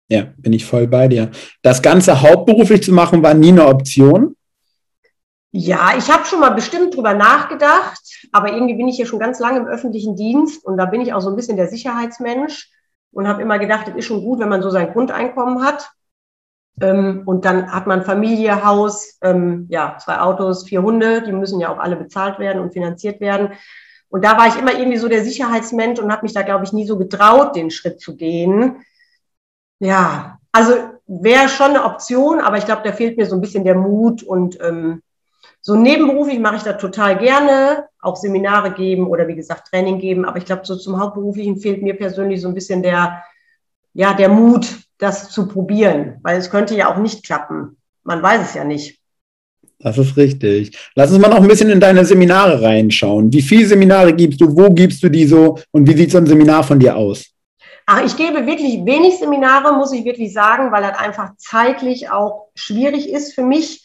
[0.10, 1.32] Ja, bin ich voll bei dir.
[1.62, 4.36] Das Ganze hauptberuflich zu machen, war nie eine Option.
[5.52, 8.00] Ja, ich habe schon mal bestimmt drüber nachgedacht,
[8.32, 11.14] aber irgendwie bin ich hier schon ganz lange im öffentlichen Dienst und da bin ich
[11.14, 12.72] auch so ein bisschen der Sicherheitsmensch
[13.12, 15.90] und habe immer gedacht, es ist schon gut, wenn man so sein Grundeinkommen hat.
[16.82, 21.62] Ähm, und dann hat man Familie, Haus, ähm, ja, zwei Autos, vier Hunde, die müssen
[21.62, 23.54] ja auch alle bezahlt werden und finanziert werden.
[24.10, 26.74] Und da war ich immer irgendwie so der Sicherheitsmensch und habe mich da, glaube ich,
[26.74, 28.84] nie so getraut, den Schritt zu gehen.
[29.80, 30.74] Ja, also
[31.08, 34.24] wäre schon eine Option, aber ich glaube, da fehlt mir so ein bisschen der Mut
[34.24, 35.02] und ähm,
[35.68, 40.24] So nebenberuflich mache ich das total gerne, auch Seminare geben oder wie gesagt Training geben.
[40.24, 43.24] Aber ich glaube, so zum Hauptberuflichen fehlt mir persönlich so ein bisschen der,
[43.96, 44.68] ja, der Mut,
[45.00, 47.78] das zu probieren, weil es könnte ja auch nicht klappen.
[48.04, 49.00] Man weiß es ja nicht.
[49.80, 50.78] Das ist richtig.
[50.94, 53.34] Lass uns mal noch ein bisschen in deine Seminare reinschauen.
[53.34, 54.56] Wie viele Seminare gibst du?
[54.56, 55.58] Wo gibst du die so?
[55.72, 57.26] Und wie sieht so ein Seminar von dir aus?
[57.88, 62.50] Ach, ich gebe wirklich wenig Seminare, muss ich wirklich sagen, weil das einfach zeitlich auch
[62.54, 63.85] schwierig ist für mich.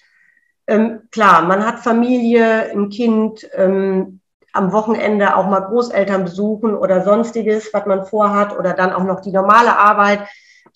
[0.71, 4.21] Ähm, klar, man hat Familie, ein Kind, ähm,
[4.53, 9.21] am Wochenende auch mal Großeltern besuchen oder sonstiges, was man vorhat, oder dann auch noch
[9.21, 10.21] die normale Arbeit.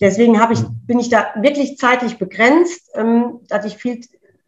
[0.01, 4.01] Deswegen ich, bin ich da wirklich zeitlich begrenzt, ähm, dass ich viel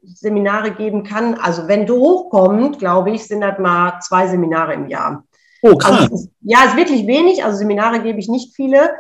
[0.04, 1.36] Seminare geben kann.
[1.36, 5.24] Also wenn du hochkommt, glaube ich, sind das mal zwei Seminare im Jahr.
[5.62, 6.02] Oh, krass.
[6.02, 7.46] Also ist, ja, ist wirklich wenig.
[7.46, 8.92] Also Seminare gebe ich nicht viele,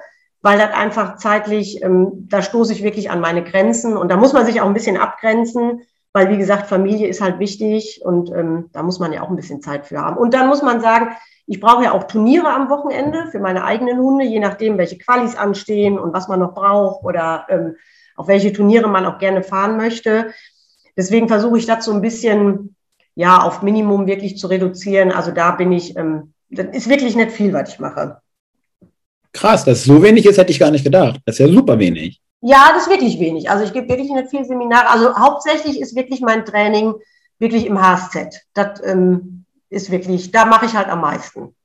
[0.41, 4.31] weil das einfach zeitlich, ähm, da stoße ich wirklich an meine Grenzen und da muss
[4.31, 5.81] man sich auch ein bisschen abgrenzen,
[6.17, 9.35] weil wie gesagt, Familie ist halt wichtig und ähm, da muss man ja auch ein
[9.35, 10.17] bisschen Zeit für haben.
[10.17, 11.09] Und dann muss man sagen,
[11.45, 15.35] ich brauche ja auch Turniere am Wochenende für meine eigenen Hunde, je nachdem, welche Qualis
[15.35, 17.75] anstehen und was man noch braucht oder ähm,
[18.15, 20.33] auf welche Turniere man auch gerne fahren möchte.
[20.97, 22.75] Deswegen versuche ich das so ein bisschen
[23.13, 25.11] ja auf Minimum wirklich zu reduzieren.
[25.11, 28.21] Also da bin ich, ähm, das ist wirklich nicht viel, was ich mache.
[29.33, 31.21] Krass, dass so wenig ist, hätte ich gar nicht gedacht.
[31.25, 32.19] Das ist ja super wenig.
[32.41, 33.49] Ja, das ist wirklich wenig.
[33.49, 34.89] Also ich gebe wirklich nicht viel Seminare.
[34.89, 36.93] Also hauptsächlich ist wirklich mein Training
[37.39, 38.41] wirklich im HSZ.
[38.53, 41.55] Das ähm, ist wirklich, da mache ich halt am meisten.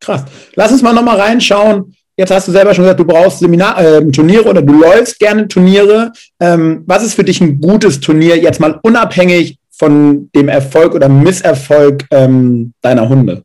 [0.00, 0.24] Krass.
[0.54, 1.94] Lass uns mal nochmal reinschauen.
[2.16, 5.46] Jetzt hast du selber schon gesagt, du brauchst Seminar, äh, Turniere oder du läufst gerne
[5.48, 6.12] Turniere.
[6.40, 11.08] Ähm, was ist für dich ein gutes Turnier, jetzt mal unabhängig von dem Erfolg oder
[11.08, 13.42] Misserfolg ähm, deiner Hunde?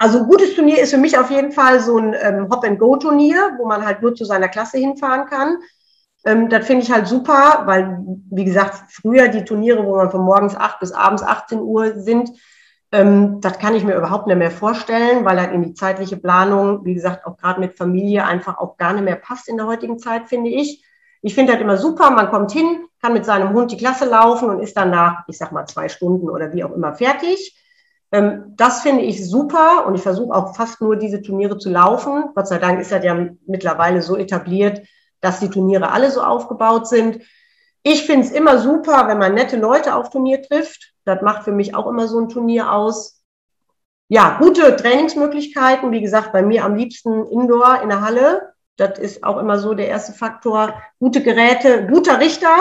[0.00, 3.84] Also gutes Turnier ist für mich auf jeden Fall so ein ähm, Hop-and-Go-Turnier, wo man
[3.84, 5.58] halt nur zu seiner Klasse hinfahren kann.
[6.24, 7.98] Ähm, das finde ich halt super, weil,
[8.30, 12.30] wie gesagt, früher die Turniere, wo man von morgens 8 bis abends 18 Uhr sind,
[12.92, 16.82] ähm, das kann ich mir überhaupt nicht mehr vorstellen, weil halt in die zeitliche Planung,
[16.86, 19.98] wie gesagt, auch gerade mit Familie einfach auch gar nicht mehr passt in der heutigen
[19.98, 20.82] Zeit, finde ich.
[21.20, 22.10] Ich finde das immer super.
[22.10, 25.36] Man kommt hin, kann mit seinem Hund die Klasse laufen und ist dann nach, ich
[25.36, 27.54] sag mal, zwei Stunden oder wie auch immer fertig.
[28.12, 32.30] Ähm, das finde ich super und ich versuche auch fast nur diese Turniere zu laufen.
[32.34, 34.82] Gott sei Dank ist das ja mittlerweile so etabliert,
[35.20, 37.20] dass die Turniere alle so aufgebaut sind.
[37.82, 40.92] Ich finde es immer super, wenn man nette Leute auf Turnier trifft.
[41.04, 43.22] Das macht für mich auch immer so ein Turnier aus.
[44.08, 45.92] Ja, gute Trainingsmöglichkeiten.
[45.92, 48.54] Wie gesagt, bei mir am liebsten Indoor in der Halle.
[48.76, 50.74] Das ist auch immer so der erste Faktor.
[50.98, 52.56] Gute Geräte, guter Richter.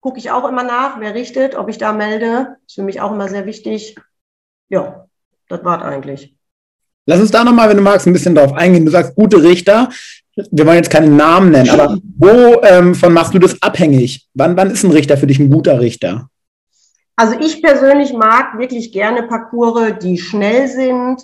[0.00, 2.56] Gucke ich auch immer nach, wer richtet, ob ich da melde.
[2.66, 3.96] Ist für mich auch immer sehr wichtig.
[4.72, 5.06] Ja,
[5.48, 6.34] das war eigentlich.
[7.06, 8.84] Lass uns da nochmal, wenn du magst, ein bisschen drauf eingehen.
[8.84, 9.88] Du sagst gute Richter
[10.34, 14.28] wir wollen jetzt keinen Namen nennen, aber wo ähm, von machst du das abhängig?
[14.34, 16.28] Wann, wann ist ein Richter für dich ein guter Richter?
[17.16, 21.22] Also ich persönlich mag wirklich gerne Parcours, die schnell sind,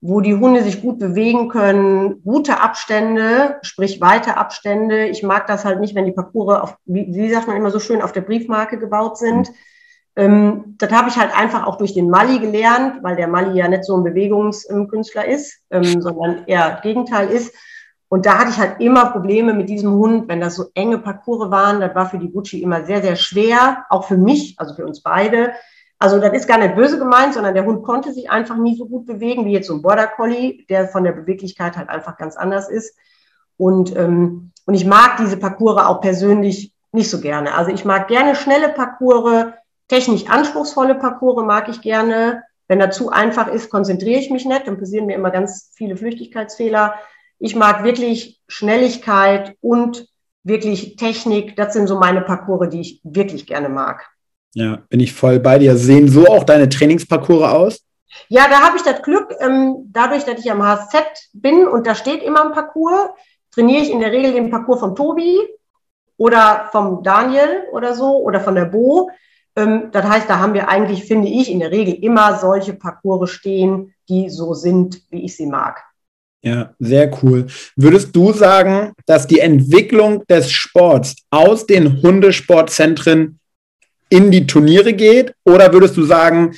[0.00, 5.06] wo die Hunde sich gut bewegen können, gute Abstände, sprich weite Abstände.
[5.06, 7.80] Ich mag das halt nicht, wenn die Parcours auf, wie, wie sagt man immer so
[7.80, 9.48] schön, auf der Briefmarke gebaut sind.
[9.48, 9.54] Mhm.
[10.16, 13.68] Ähm, das habe ich halt einfach auch durch den Mali gelernt, weil der Mali ja
[13.68, 17.52] nicht so ein Bewegungskünstler ist, ähm, sondern eher Gegenteil ist.
[18.08, 21.50] Und da hatte ich halt immer Probleme mit diesem Hund, wenn das so enge Parcours
[21.50, 21.80] waren.
[21.80, 25.02] Das war für die Gucci immer sehr, sehr schwer, auch für mich, also für uns
[25.02, 25.52] beide.
[25.98, 28.86] Also das ist gar nicht böse gemeint, sondern der Hund konnte sich einfach nie so
[28.86, 32.36] gut bewegen wie jetzt so ein Border Collie, der von der Beweglichkeit halt einfach ganz
[32.36, 32.96] anders ist.
[33.56, 37.54] Und, ähm, und ich mag diese Parcours auch persönlich nicht so gerne.
[37.54, 39.46] Also ich mag gerne schnelle Parcours,
[39.94, 42.42] technisch anspruchsvolle Parcours mag ich gerne.
[42.66, 45.96] Wenn er zu einfach ist, konzentriere ich mich nicht, dann passieren mir immer ganz viele
[45.96, 46.94] Flüchtigkeitsfehler.
[47.38, 50.08] Ich mag wirklich Schnelligkeit und
[50.42, 51.54] wirklich Technik.
[51.56, 54.04] Das sind so meine Parcours, die ich wirklich gerne mag.
[54.54, 55.76] Ja, bin ich voll bei dir.
[55.76, 57.84] Sehen so auch deine Trainingsparcours aus?
[58.28, 61.94] Ja, da habe ich das Glück, ähm, dadurch, dass ich am HZ bin und da
[61.94, 63.10] steht immer ein Parcours,
[63.52, 65.38] trainiere ich in der Regel den Parcours von Tobi
[66.16, 69.10] oder vom Daniel oder so oder von der Bo.
[69.56, 73.30] Ähm, das heißt, da haben wir eigentlich, finde ich, in der Regel immer solche Parcours
[73.30, 75.82] stehen, die so sind, wie ich sie mag.
[76.42, 77.46] Ja, sehr cool.
[77.74, 83.40] Würdest du sagen, dass die Entwicklung des Sports aus den Hundesportzentren
[84.10, 85.34] in die Turniere geht?
[85.44, 86.54] Oder würdest du sagen,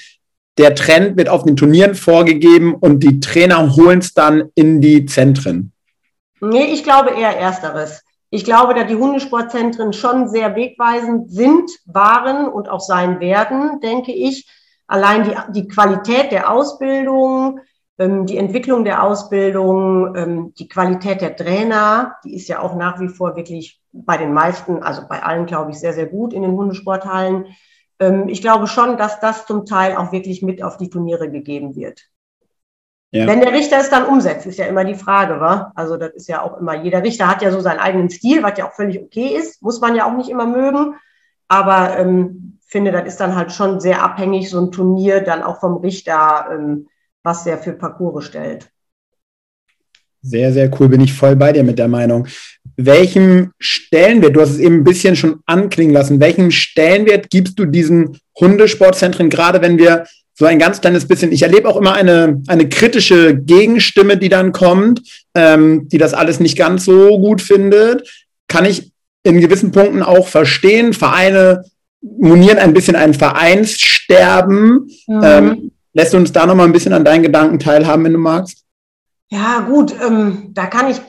[0.58, 5.06] der Trend wird auf den Turnieren vorgegeben und die Trainer holen es dann in die
[5.06, 5.72] Zentren?
[6.40, 8.02] Nee, ich glaube eher ersteres.
[8.36, 14.12] Ich glaube, dass die Hundesportzentren schon sehr wegweisend sind, waren und auch sein werden, denke
[14.12, 14.46] ich.
[14.86, 17.60] Allein die, die Qualität der Ausbildung,
[17.96, 23.00] ähm, die Entwicklung der Ausbildung, ähm, die Qualität der Trainer, die ist ja auch nach
[23.00, 26.42] wie vor wirklich bei den meisten, also bei allen, glaube ich, sehr, sehr gut in
[26.42, 27.46] den Hundesporthallen.
[28.00, 31.74] ähm, ich glaube schon, dass das zum Teil auch wirklich mit auf die Turniere gegeben
[31.74, 32.02] wird.
[33.16, 33.26] Ja.
[33.26, 35.72] Wenn der Richter es dann umsetzt, ist ja immer die Frage, wa?
[35.74, 38.58] Also das ist ja auch immer, jeder Richter hat ja so seinen eigenen Stil, was
[38.58, 40.96] ja auch völlig okay ist, muss man ja auch nicht immer mögen.
[41.48, 45.60] Aber ähm, finde, das ist dann halt schon sehr abhängig, so ein Turnier dann auch
[45.60, 46.88] vom Richter, ähm,
[47.22, 48.68] was der für Parcours stellt.
[50.20, 52.26] Sehr, sehr cool, bin ich voll bei dir mit der Meinung.
[52.76, 57.64] Welchem Stellenwert, du hast es eben ein bisschen schon anklingen lassen, welchen Stellenwert gibst du
[57.64, 60.04] diesen Hundesportzentren, gerade wenn wir
[60.38, 64.52] so ein ganz kleines bisschen, ich erlebe auch immer eine, eine kritische Gegenstimme, die dann
[64.52, 65.02] kommt,
[65.34, 70.28] ähm, die das alles nicht ganz so gut findet, kann ich in gewissen Punkten auch
[70.28, 70.92] verstehen.
[70.92, 71.64] Vereine
[72.02, 74.90] monieren ein bisschen ein Vereinssterben.
[75.06, 75.20] Mhm.
[75.22, 78.62] Ähm, lässt uns da noch mal ein bisschen an deinen Gedanken teilhaben, wenn du magst?
[79.30, 81.00] Ja, gut, ähm, da kann ich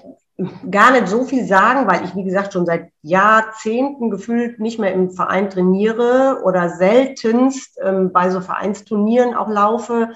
[0.70, 4.94] gar nicht so viel sagen, weil ich, wie gesagt, schon seit Jahrzehnten gefühlt nicht mehr
[4.94, 10.10] im Verein trainiere oder seltenst ähm, bei so Vereinsturnieren auch laufe.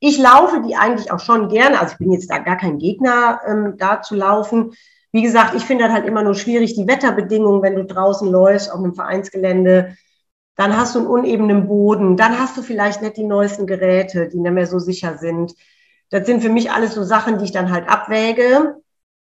[0.00, 1.80] Ich laufe die eigentlich auch schon gerne.
[1.80, 4.72] Also ich bin jetzt da gar kein Gegner, ähm, da zu laufen.
[5.12, 8.72] Wie gesagt, ich finde das halt immer nur schwierig, die Wetterbedingungen, wenn du draußen läufst
[8.72, 9.96] auf einem Vereinsgelände.
[10.56, 12.16] Dann hast du einen unebenen Boden.
[12.16, 15.54] Dann hast du vielleicht nicht die neuesten Geräte, die nicht mehr so sicher sind.
[16.10, 18.76] Das sind für mich alles so Sachen, die ich dann halt abwäge.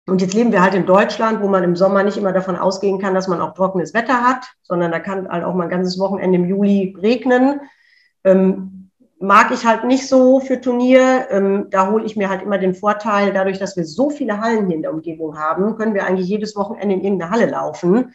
[0.08, 3.00] Und jetzt leben wir halt in Deutschland, wo man im Sommer nicht immer davon ausgehen
[3.00, 6.00] kann, dass man auch trockenes Wetter hat, sondern da kann halt auch mal ein ganzes
[6.00, 7.62] Wochenende im Juli regnen.
[8.24, 11.28] Ähm, mag ich halt nicht so für Turnier.
[11.30, 14.68] Ähm, da hole ich mir halt immer den Vorteil, dadurch, dass wir so viele Hallen
[14.68, 18.14] hier in der Umgebung haben, können wir eigentlich jedes Wochenende in irgendeine Halle laufen.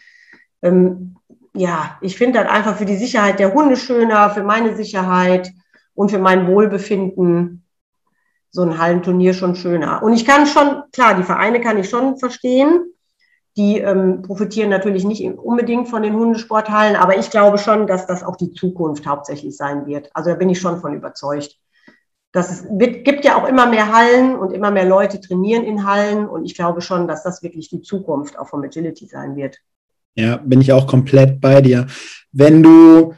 [0.62, 1.16] Ähm,
[1.54, 5.52] ja, ich finde halt einfach für die Sicherheit der Hunde schöner, für meine Sicherheit
[5.94, 7.65] und für mein Wohlbefinden
[8.56, 10.02] so ein Hallenturnier schon schöner.
[10.02, 12.86] Und ich kann schon, klar, die Vereine kann ich schon verstehen.
[13.58, 18.22] Die ähm, profitieren natürlich nicht unbedingt von den Hundesporthallen, aber ich glaube schon, dass das
[18.22, 20.10] auch die Zukunft hauptsächlich sein wird.
[20.14, 21.56] Also da bin ich schon von überzeugt.
[22.32, 25.86] Das es wird, gibt ja auch immer mehr Hallen und immer mehr Leute trainieren in
[25.86, 29.58] Hallen und ich glaube schon, dass das wirklich die Zukunft auch vom Agility sein wird.
[30.14, 31.86] Ja, bin ich auch komplett bei dir.
[32.32, 33.14] Wenn du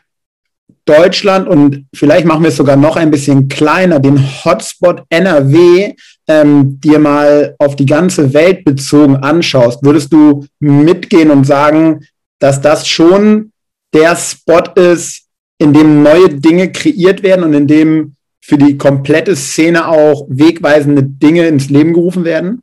[0.88, 5.94] Deutschland und vielleicht machen wir es sogar noch ein bisschen kleiner, den Hotspot NRW
[6.26, 12.06] ähm, dir mal auf die ganze Welt bezogen anschaust, würdest du mitgehen und sagen,
[12.38, 13.52] dass das schon
[13.92, 15.24] der Spot ist,
[15.58, 21.02] in dem neue Dinge kreiert werden und in dem für die komplette Szene auch wegweisende
[21.02, 22.62] Dinge ins Leben gerufen werden?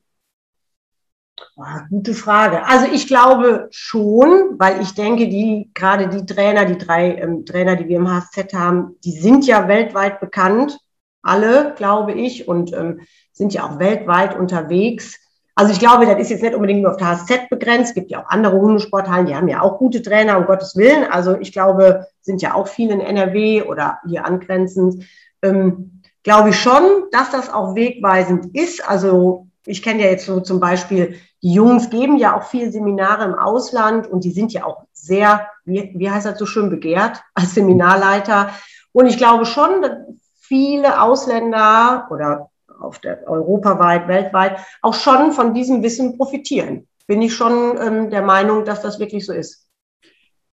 [1.57, 2.65] Ah, gute Frage.
[2.65, 7.77] Also ich glaube schon, weil ich denke, die gerade die Trainer, die drei ähm, Trainer,
[7.77, 10.77] die wir im HSZ haben, die sind ja weltweit bekannt,
[11.21, 15.17] alle, glaube ich, und ähm, sind ja auch weltweit unterwegs.
[15.55, 17.89] Also ich glaube, das ist jetzt nicht unbedingt nur auf der HSZ begrenzt.
[17.89, 21.05] Es gibt ja auch andere Hundesporthallen, die haben ja auch gute Trainer, um Gottes Willen.
[21.09, 25.05] Also ich glaube, sind ja auch viele in NRW oder hier angrenzend.
[25.41, 28.85] Ähm, glaube ich schon, dass das auch wegweisend ist.
[28.85, 33.23] Also ich kenne ja jetzt so zum Beispiel die Jungs geben ja auch viele Seminare
[33.25, 37.21] im Ausland und die sind ja auch sehr, wie, wie heißt das so schön, begehrt
[37.34, 38.49] als Seminarleiter.
[38.93, 39.91] Und ich glaube schon, dass
[40.39, 42.49] viele Ausländer oder
[42.80, 46.88] auf der europaweit, weltweit auch schon von diesem Wissen profitieren.
[47.08, 49.67] Bin ich schon ähm, der Meinung, dass das wirklich so ist.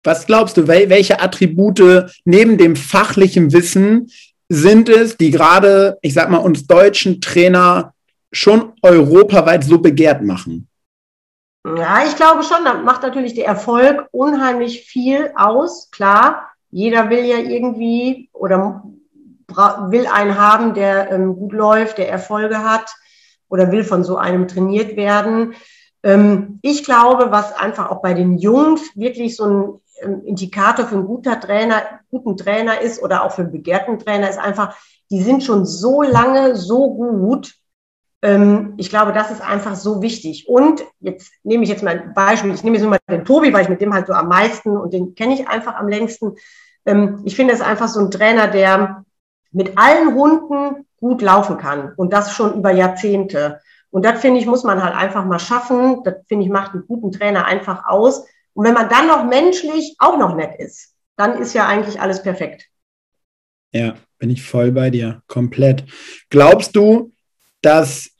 [0.02, 4.10] Was glaubst du, welche Attribute neben dem fachlichen Wissen
[4.48, 7.94] sind es, die gerade, ich sag mal, uns deutschen Trainer
[8.32, 10.68] schon europaweit so begehrt machen?
[11.64, 15.90] Ja, ich glaube schon, da macht natürlich der Erfolg unheimlich viel aus.
[15.90, 18.82] Klar, jeder will ja irgendwie oder
[19.88, 22.94] will einen haben, der ähm, gut läuft, der Erfolge hat
[23.48, 25.54] oder will von so einem trainiert werden.
[26.02, 30.94] Ähm, ich glaube, was einfach auch bei den Jungs wirklich so ein ähm, Indikator für
[30.94, 34.76] einen guter Trainer, guten Trainer ist oder auch für einen begehrten Trainer ist einfach,
[35.10, 37.54] die sind schon so lange so gut,
[38.22, 40.46] ich glaube, das ist einfach so wichtig.
[40.46, 42.52] Und jetzt nehme ich jetzt mal ein Beispiel.
[42.52, 44.92] Ich nehme jetzt mal den Tobi, weil ich mit dem halt so am meisten und
[44.92, 46.36] den kenne ich einfach am längsten.
[46.84, 49.04] Ähm, ich finde es einfach so ein Trainer, der
[49.52, 53.60] mit allen Hunden gut laufen kann und das schon über Jahrzehnte.
[53.90, 56.02] Und das finde ich, muss man halt einfach mal schaffen.
[56.04, 58.26] Das finde ich, macht einen guten Trainer einfach aus.
[58.52, 62.22] Und wenn man dann noch menschlich auch noch nett ist, dann ist ja eigentlich alles
[62.22, 62.66] perfekt.
[63.72, 65.84] Ja, bin ich voll bei dir, komplett.
[66.28, 67.12] Glaubst du,
[67.62, 68.10] dass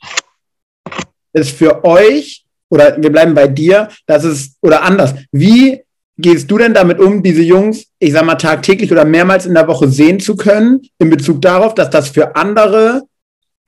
[1.33, 5.83] es für euch oder wir bleiben bei dir, dass es oder anders, wie
[6.17, 9.67] gehst du denn damit um, diese Jungs, ich sag mal, tagtäglich oder mehrmals in der
[9.67, 13.03] Woche sehen zu können, in Bezug darauf, dass das für andere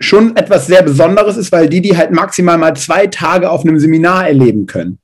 [0.00, 3.78] schon etwas sehr Besonderes ist, weil die die halt maximal mal zwei Tage auf einem
[3.78, 4.98] Seminar erleben können?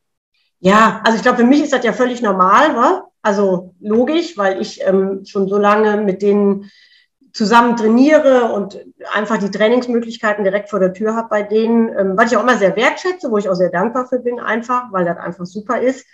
[0.61, 3.05] Ja, also ich glaube, für mich ist das ja völlig normal, wa?
[3.23, 6.71] Also logisch, weil ich ähm, schon so lange mit denen
[7.39, 8.85] zusammen trainiere und
[9.15, 12.59] einfach die Trainingsmöglichkeiten direkt vor der Tür habe bei denen, ähm, was ich auch immer
[12.59, 16.05] sehr wertschätze, wo ich auch sehr dankbar für bin, einfach, weil das einfach super ist.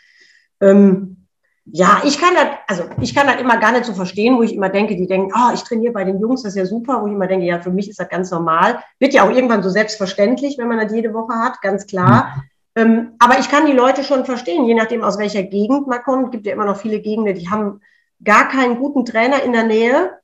[0.60, 1.26] Ähm,
[1.64, 4.54] ja, ich kann das, also ich kann das immer gar nicht so verstehen, wo ich
[4.54, 7.06] immer denke, die denken, oh, ich trainiere bei den Jungs, das ist ja super, wo
[7.06, 8.80] ich immer denke, ja, für mich ist das ganz normal.
[8.98, 12.44] Wird ja auch irgendwann so selbstverständlich, wenn man das jede Woche hat, ganz klar.
[12.76, 16.26] Ähm, aber ich kann die Leute schon verstehen, je nachdem, aus welcher Gegend man kommt.
[16.26, 17.80] Es gibt ja immer noch viele Gegenden, die haben
[18.22, 20.18] gar keinen guten Trainer in der Nähe.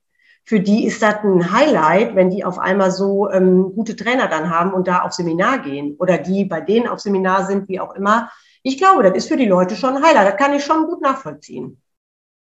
[0.44, 4.50] Für die ist das ein Highlight, wenn die auf einmal so ähm, gute Trainer dann
[4.50, 7.94] haben und da auf Seminar gehen oder die bei denen auf Seminar sind, wie auch
[7.94, 8.30] immer
[8.62, 10.28] ich glaube, das ist für die Leute schon ein Highlight.
[10.28, 11.80] Das kann ich schon gut nachvollziehen.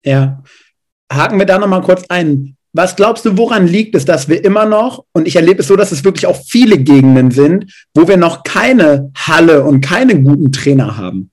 [0.05, 0.43] Ja.
[1.13, 2.57] Haken wir da nochmal kurz ein.
[2.73, 5.77] Was glaubst du, woran liegt es, dass wir immer noch, und ich erlebe es so,
[5.77, 10.51] dass es wirklich auch viele Gegenden sind, wo wir noch keine Halle und keine guten
[10.51, 11.31] Trainer haben?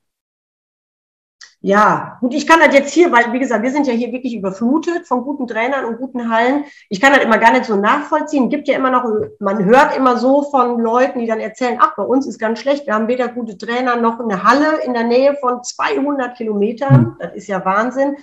[1.64, 4.34] Ja, gut, ich kann das jetzt hier, weil, wie gesagt, wir sind ja hier wirklich
[4.34, 6.64] überflutet von guten Trainern und guten Hallen.
[6.90, 8.50] Ich kann das immer gar nicht so nachvollziehen.
[8.50, 9.04] Gibt ja immer noch,
[9.40, 12.88] man hört immer so von Leuten, die dann erzählen, ach, bei uns ist ganz schlecht.
[12.88, 16.96] Wir haben weder gute Trainer noch eine Halle in der Nähe von 200 Kilometern.
[16.96, 17.16] Hm.
[17.20, 18.16] Das ist ja Wahnsinn.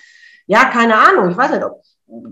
[0.47, 1.30] Ja, keine Ahnung.
[1.30, 1.80] Ich weiß nicht, ob,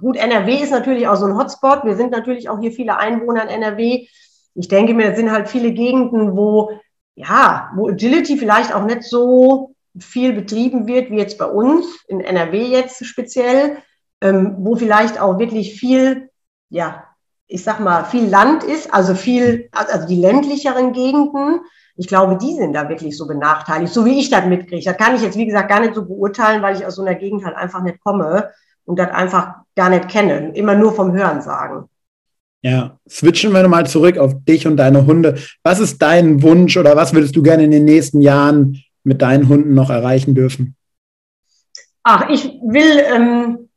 [0.00, 1.84] gut, NRW ist natürlich auch so ein Hotspot.
[1.84, 4.08] Wir sind natürlich auch hier viele Einwohner in NRW.
[4.56, 6.72] Ich denke mir, das sind halt viele Gegenden, wo,
[7.14, 12.20] ja, wo Agility vielleicht auch nicht so viel betrieben wird, wie jetzt bei uns, in
[12.20, 13.78] NRW jetzt speziell,
[14.20, 16.30] ähm, wo vielleicht auch wirklich viel,
[16.70, 17.04] ja,
[17.48, 21.60] ich sag mal, viel Land ist, also viel, also die ländlicheren Gegenden.
[21.96, 24.84] Ich glaube, die sind da wirklich so benachteiligt, so wie ich das mitkriege.
[24.84, 27.14] Das kann ich jetzt, wie gesagt, gar nicht so beurteilen, weil ich aus so einer
[27.14, 28.50] Gegend halt einfach nicht komme
[28.84, 30.52] und das einfach gar nicht kenne.
[30.54, 31.88] Immer nur vom Hören sagen.
[32.62, 35.36] Ja, switchen wir nochmal zurück auf dich und deine Hunde.
[35.62, 39.48] Was ist dein Wunsch oder was würdest du gerne in den nächsten Jahren mit deinen
[39.48, 40.76] Hunden noch erreichen dürfen?
[42.02, 43.68] Ach, ich will ähm,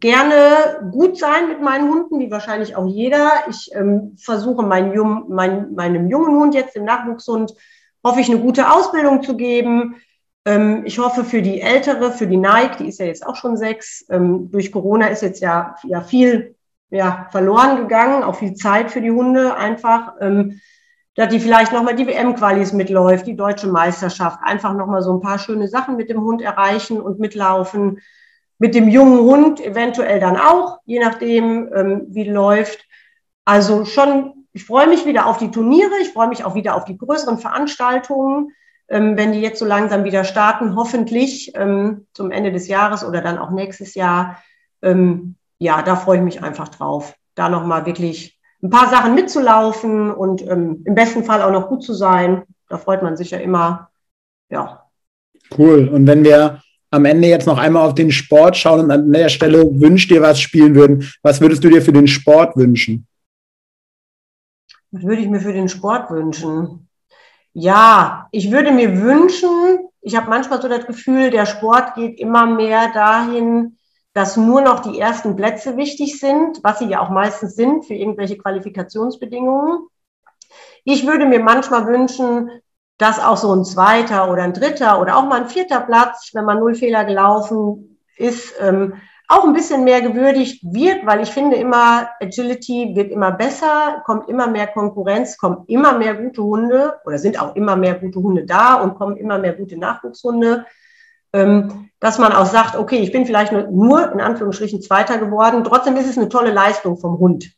[0.00, 3.30] gerne gut sein mit meinen Hunden, wie wahrscheinlich auch jeder.
[3.50, 4.94] Ich ähm, versuche mein,
[5.28, 7.54] mein, meinem jungen Hund jetzt, dem Nachwuchshund,
[8.02, 9.96] hoffe ich, eine gute Ausbildung zu geben.
[10.46, 13.58] Ähm, ich hoffe für die ältere, für die Nike, die ist ja jetzt auch schon
[13.58, 14.06] sechs.
[14.08, 16.54] Ähm, durch Corona ist jetzt ja, ja viel
[16.88, 20.14] ja, verloren gegangen, auch viel Zeit für die Hunde einfach.
[20.20, 20.60] Ähm,
[21.16, 25.38] dass die vielleicht nochmal die WM-Qualis mitläuft, die deutsche Meisterschaft, einfach nochmal so ein paar
[25.38, 28.00] schöne Sachen mit dem Hund erreichen und mitlaufen.
[28.58, 32.84] Mit dem jungen Hund eventuell dann auch, je nachdem, ähm, wie läuft.
[33.46, 36.84] Also schon, ich freue mich wieder auf die Turniere, ich freue mich auch wieder auf
[36.84, 38.52] die größeren Veranstaltungen,
[38.88, 43.22] ähm, wenn die jetzt so langsam wieder starten, hoffentlich ähm, zum Ende des Jahres oder
[43.22, 44.42] dann auch nächstes Jahr.
[44.82, 48.35] Ähm, ja, da freue ich mich einfach drauf, da nochmal wirklich
[48.66, 52.42] ein paar Sachen mitzulaufen und ähm, im besten Fall auch noch gut zu sein.
[52.68, 53.90] Da freut man sich ja immer.
[54.50, 54.82] Ja.
[55.56, 55.88] Cool.
[55.88, 56.60] Und wenn wir
[56.90, 60.22] am Ende jetzt noch einmal auf den Sport schauen und an der Stelle wünscht dir
[60.22, 63.06] was spielen würden, was würdest du dir für den Sport wünschen?
[64.90, 66.88] Was würde ich mir für den Sport wünschen?
[67.52, 72.46] Ja, ich würde mir wünschen, ich habe manchmal so das Gefühl, der Sport geht immer
[72.46, 73.75] mehr dahin,
[74.16, 77.92] dass nur noch die ersten Plätze wichtig sind, was sie ja auch meistens sind für
[77.92, 79.88] irgendwelche Qualifikationsbedingungen.
[80.84, 82.48] Ich würde mir manchmal wünschen,
[82.96, 86.46] dass auch so ein zweiter oder ein dritter oder auch mal ein vierter Platz, wenn
[86.46, 88.94] man null Fehler gelaufen ist, ähm,
[89.28, 94.30] auch ein bisschen mehr gewürdigt wird, weil ich finde immer, Agility wird immer besser, kommt
[94.30, 98.46] immer mehr Konkurrenz, kommen immer mehr gute Hunde oder sind auch immer mehr gute Hunde
[98.46, 100.64] da und kommen immer mehr gute Nachwuchshunde.
[101.36, 105.96] Ähm, dass man auch sagt, okay, ich bin vielleicht nur in Anführungsstrichen Zweiter geworden, trotzdem
[105.96, 107.52] ist es eine tolle Leistung vom Hund,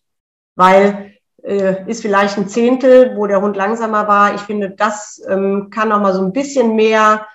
[0.54, 1.12] weil
[1.42, 4.34] äh, ist vielleicht ein Zehntel, wo der Hund langsamer war.
[4.34, 7.26] Ich finde, das ähm, kann noch mal so ein bisschen mehr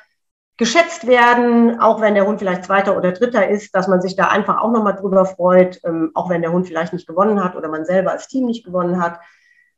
[0.57, 4.27] geschätzt werden, auch wenn der Hund vielleicht Zweiter oder Dritter ist, dass man sich da
[4.27, 7.55] einfach auch noch mal drüber freut, ähm, auch wenn der Hund vielleicht nicht gewonnen hat
[7.55, 9.19] oder man selber als Team nicht gewonnen hat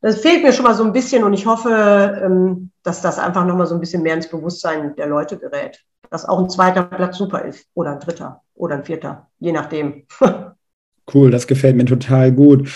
[0.05, 3.43] das fehlt mir schon mal so ein bisschen und ich hoffe, ähm, dass das einfach
[3.43, 5.79] nochmal so ein bisschen mehr ins Bewusstsein der Leute gerät.
[6.11, 10.03] Dass auch ein zweiter Platz super ist oder ein dritter oder ein vierter, je nachdem.
[11.13, 12.69] cool, das gefällt mir total gut.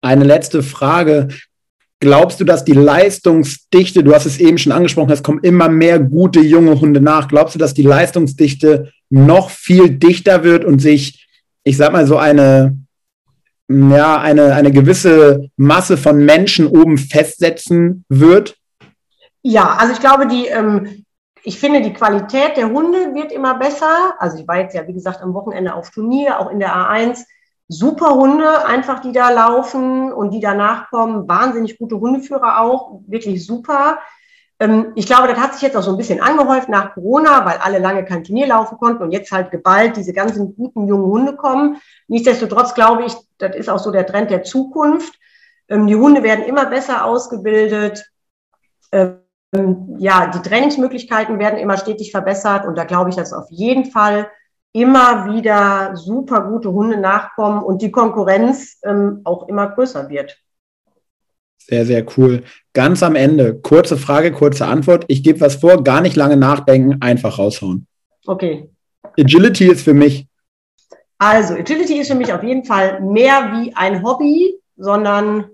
[0.00, 1.26] Eine letzte Frage.
[1.98, 5.98] Glaubst du, dass die Leistungsdichte, du hast es eben schon angesprochen, es kommen immer mehr
[5.98, 7.26] gute junge Hunde nach.
[7.26, 11.26] Glaubst du, dass die Leistungsdichte noch viel dichter wird und sich,
[11.64, 12.78] ich sag mal, so eine
[13.68, 18.56] ja, eine, eine gewisse Masse von Menschen oben festsetzen wird?
[19.42, 21.04] Ja, also ich glaube, die, ähm,
[21.42, 24.14] ich finde, die Qualität der Hunde wird immer besser.
[24.18, 27.24] Also ich war jetzt ja, wie gesagt, am Wochenende auf Turnier, auch in der A1.
[27.68, 31.28] Super Hunde, einfach die da laufen und die danach kommen.
[31.28, 33.98] Wahnsinnig gute Hundeführer auch, wirklich super.
[34.58, 37.58] Ähm, ich glaube, das hat sich jetzt auch so ein bisschen angehäuft nach Corona, weil
[37.58, 41.36] alle lange kein Turnier laufen konnten und jetzt halt geballt diese ganzen guten jungen Hunde
[41.36, 41.78] kommen.
[42.08, 45.18] Nichtsdestotrotz glaube ich, das ist auch so der Trend der Zukunft.
[45.68, 48.10] Ähm, die Hunde werden immer besser ausgebildet.
[48.92, 49.18] Ähm,
[49.98, 54.30] ja, die Trainingsmöglichkeiten werden immer stetig verbessert und da glaube ich, dass auf jeden Fall
[54.72, 58.78] immer wieder super gute Hunde nachkommen und die Konkurrenz
[59.24, 60.36] auch immer größer wird.
[61.68, 62.44] Sehr, sehr cool.
[62.74, 65.04] Ganz am Ende, kurze Frage, kurze Antwort.
[65.08, 67.88] Ich gebe was vor, gar nicht lange nachdenken, einfach raushauen.
[68.24, 68.70] Okay.
[69.18, 70.28] Agility ist für mich.
[71.18, 75.46] Also, Agility ist für mich auf jeden Fall mehr wie ein Hobby, sondern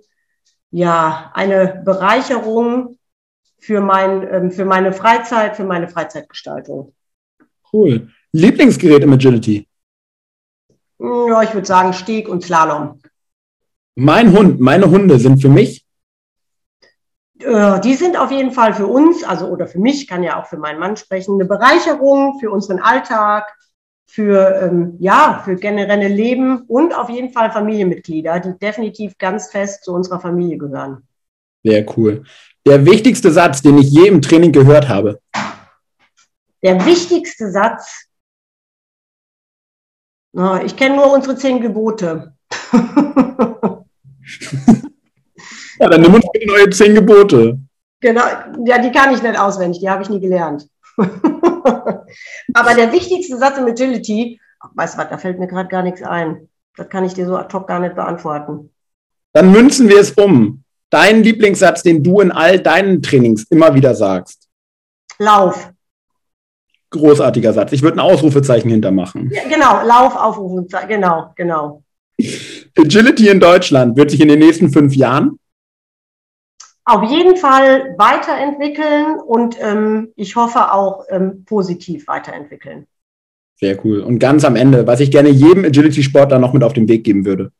[0.70, 2.98] ja, eine Bereicherung
[3.58, 6.92] für, mein, ähm, für meine Freizeit, für meine Freizeitgestaltung.
[7.72, 8.10] Cool.
[8.32, 9.66] Lieblingsgerät im Agility?
[10.98, 13.00] Ja, ich würde sagen Steg und Slalom.
[13.94, 15.81] Mein Hund, meine Hunde sind für mich
[17.80, 20.58] die sind auf jeden Fall für uns, also oder für mich, kann ja auch für
[20.58, 23.46] meinen Mann sprechen, eine Bereicherung für unseren Alltag,
[24.06, 29.84] für ähm, ja, für generelle Leben und auf jeden Fall Familienmitglieder, die definitiv ganz fest
[29.84, 31.06] zu unserer Familie gehören.
[31.64, 32.24] Sehr cool.
[32.66, 35.20] Der wichtigste Satz, den ich je im Training gehört habe.
[36.62, 38.08] Der wichtigste Satz.
[40.64, 42.34] ich kenne nur unsere zehn Gebote.
[45.82, 47.58] Ja, dann nimm uns bitte neue zehn Gebote.
[48.00, 48.22] Genau,
[48.64, 50.68] ja, die kann ich nicht auswendig, die habe ich nie gelernt.
[50.96, 54.40] Aber der wichtigste Satz im Agility,
[54.74, 56.48] weißt du was, da fällt mir gerade gar nichts ein.
[56.76, 58.70] Das kann ich dir so ad hoc gar nicht beantworten.
[59.32, 60.62] Dann münzen wir es um.
[60.88, 64.48] Dein Lieblingssatz, den du in all deinen Trainings immer wieder sagst.
[65.18, 65.72] Lauf.
[66.90, 67.72] Großartiger Satz.
[67.72, 69.32] Ich würde ein Ausrufezeichen hintermachen.
[69.32, 71.82] Ja, genau, Lauf, Aufrufezeichen, genau, genau.
[72.78, 75.40] Agility in Deutschland wird sich in den nächsten fünf Jahren
[76.92, 82.86] auf jeden Fall weiterentwickeln und ähm, ich hoffe auch ähm, positiv weiterentwickeln.
[83.58, 84.00] Sehr cool.
[84.00, 87.24] Und ganz am Ende, was ich gerne jedem Agility-Sportler noch mit auf den Weg geben
[87.24, 87.52] würde.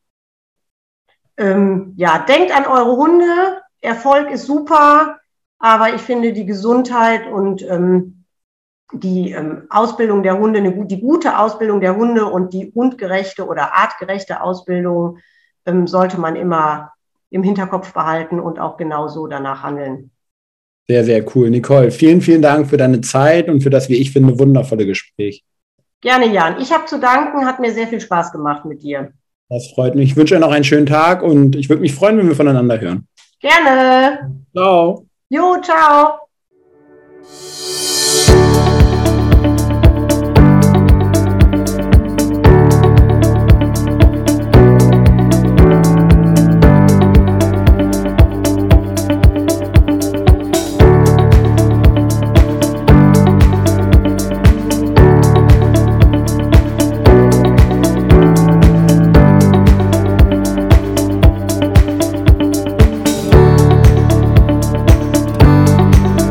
[1.39, 3.62] Ähm, ja, denkt an eure Hunde.
[3.80, 5.18] Erfolg ist super,
[5.59, 8.24] aber ich finde die Gesundheit und ähm,
[8.93, 13.72] die ähm, Ausbildung der Hunde, eine, die gute Ausbildung der Hunde und die hundgerechte oder
[13.74, 15.18] artgerechte Ausbildung
[15.64, 16.93] ähm, sollte man immer
[17.33, 20.11] im Hinterkopf behalten und auch genau so danach handeln.
[20.87, 21.49] Sehr, sehr cool.
[21.51, 25.43] Nicole, vielen, vielen Dank für deine Zeit und für das, wie ich finde, wundervolle Gespräch.
[26.01, 26.61] Gerne, Jan.
[26.61, 29.12] Ich habe zu danken, hat mir sehr viel Spaß gemacht mit dir.
[29.49, 30.11] Das freut mich.
[30.11, 32.80] Ich wünsche dir noch einen schönen Tag und ich würde mich freuen, wenn wir voneinander
[32.80, 33.07] hören.
[33.41, 34.35] Gerne.
[34.53, 35.07] Ciao.
[35.28, 36.18] Jo, ciao.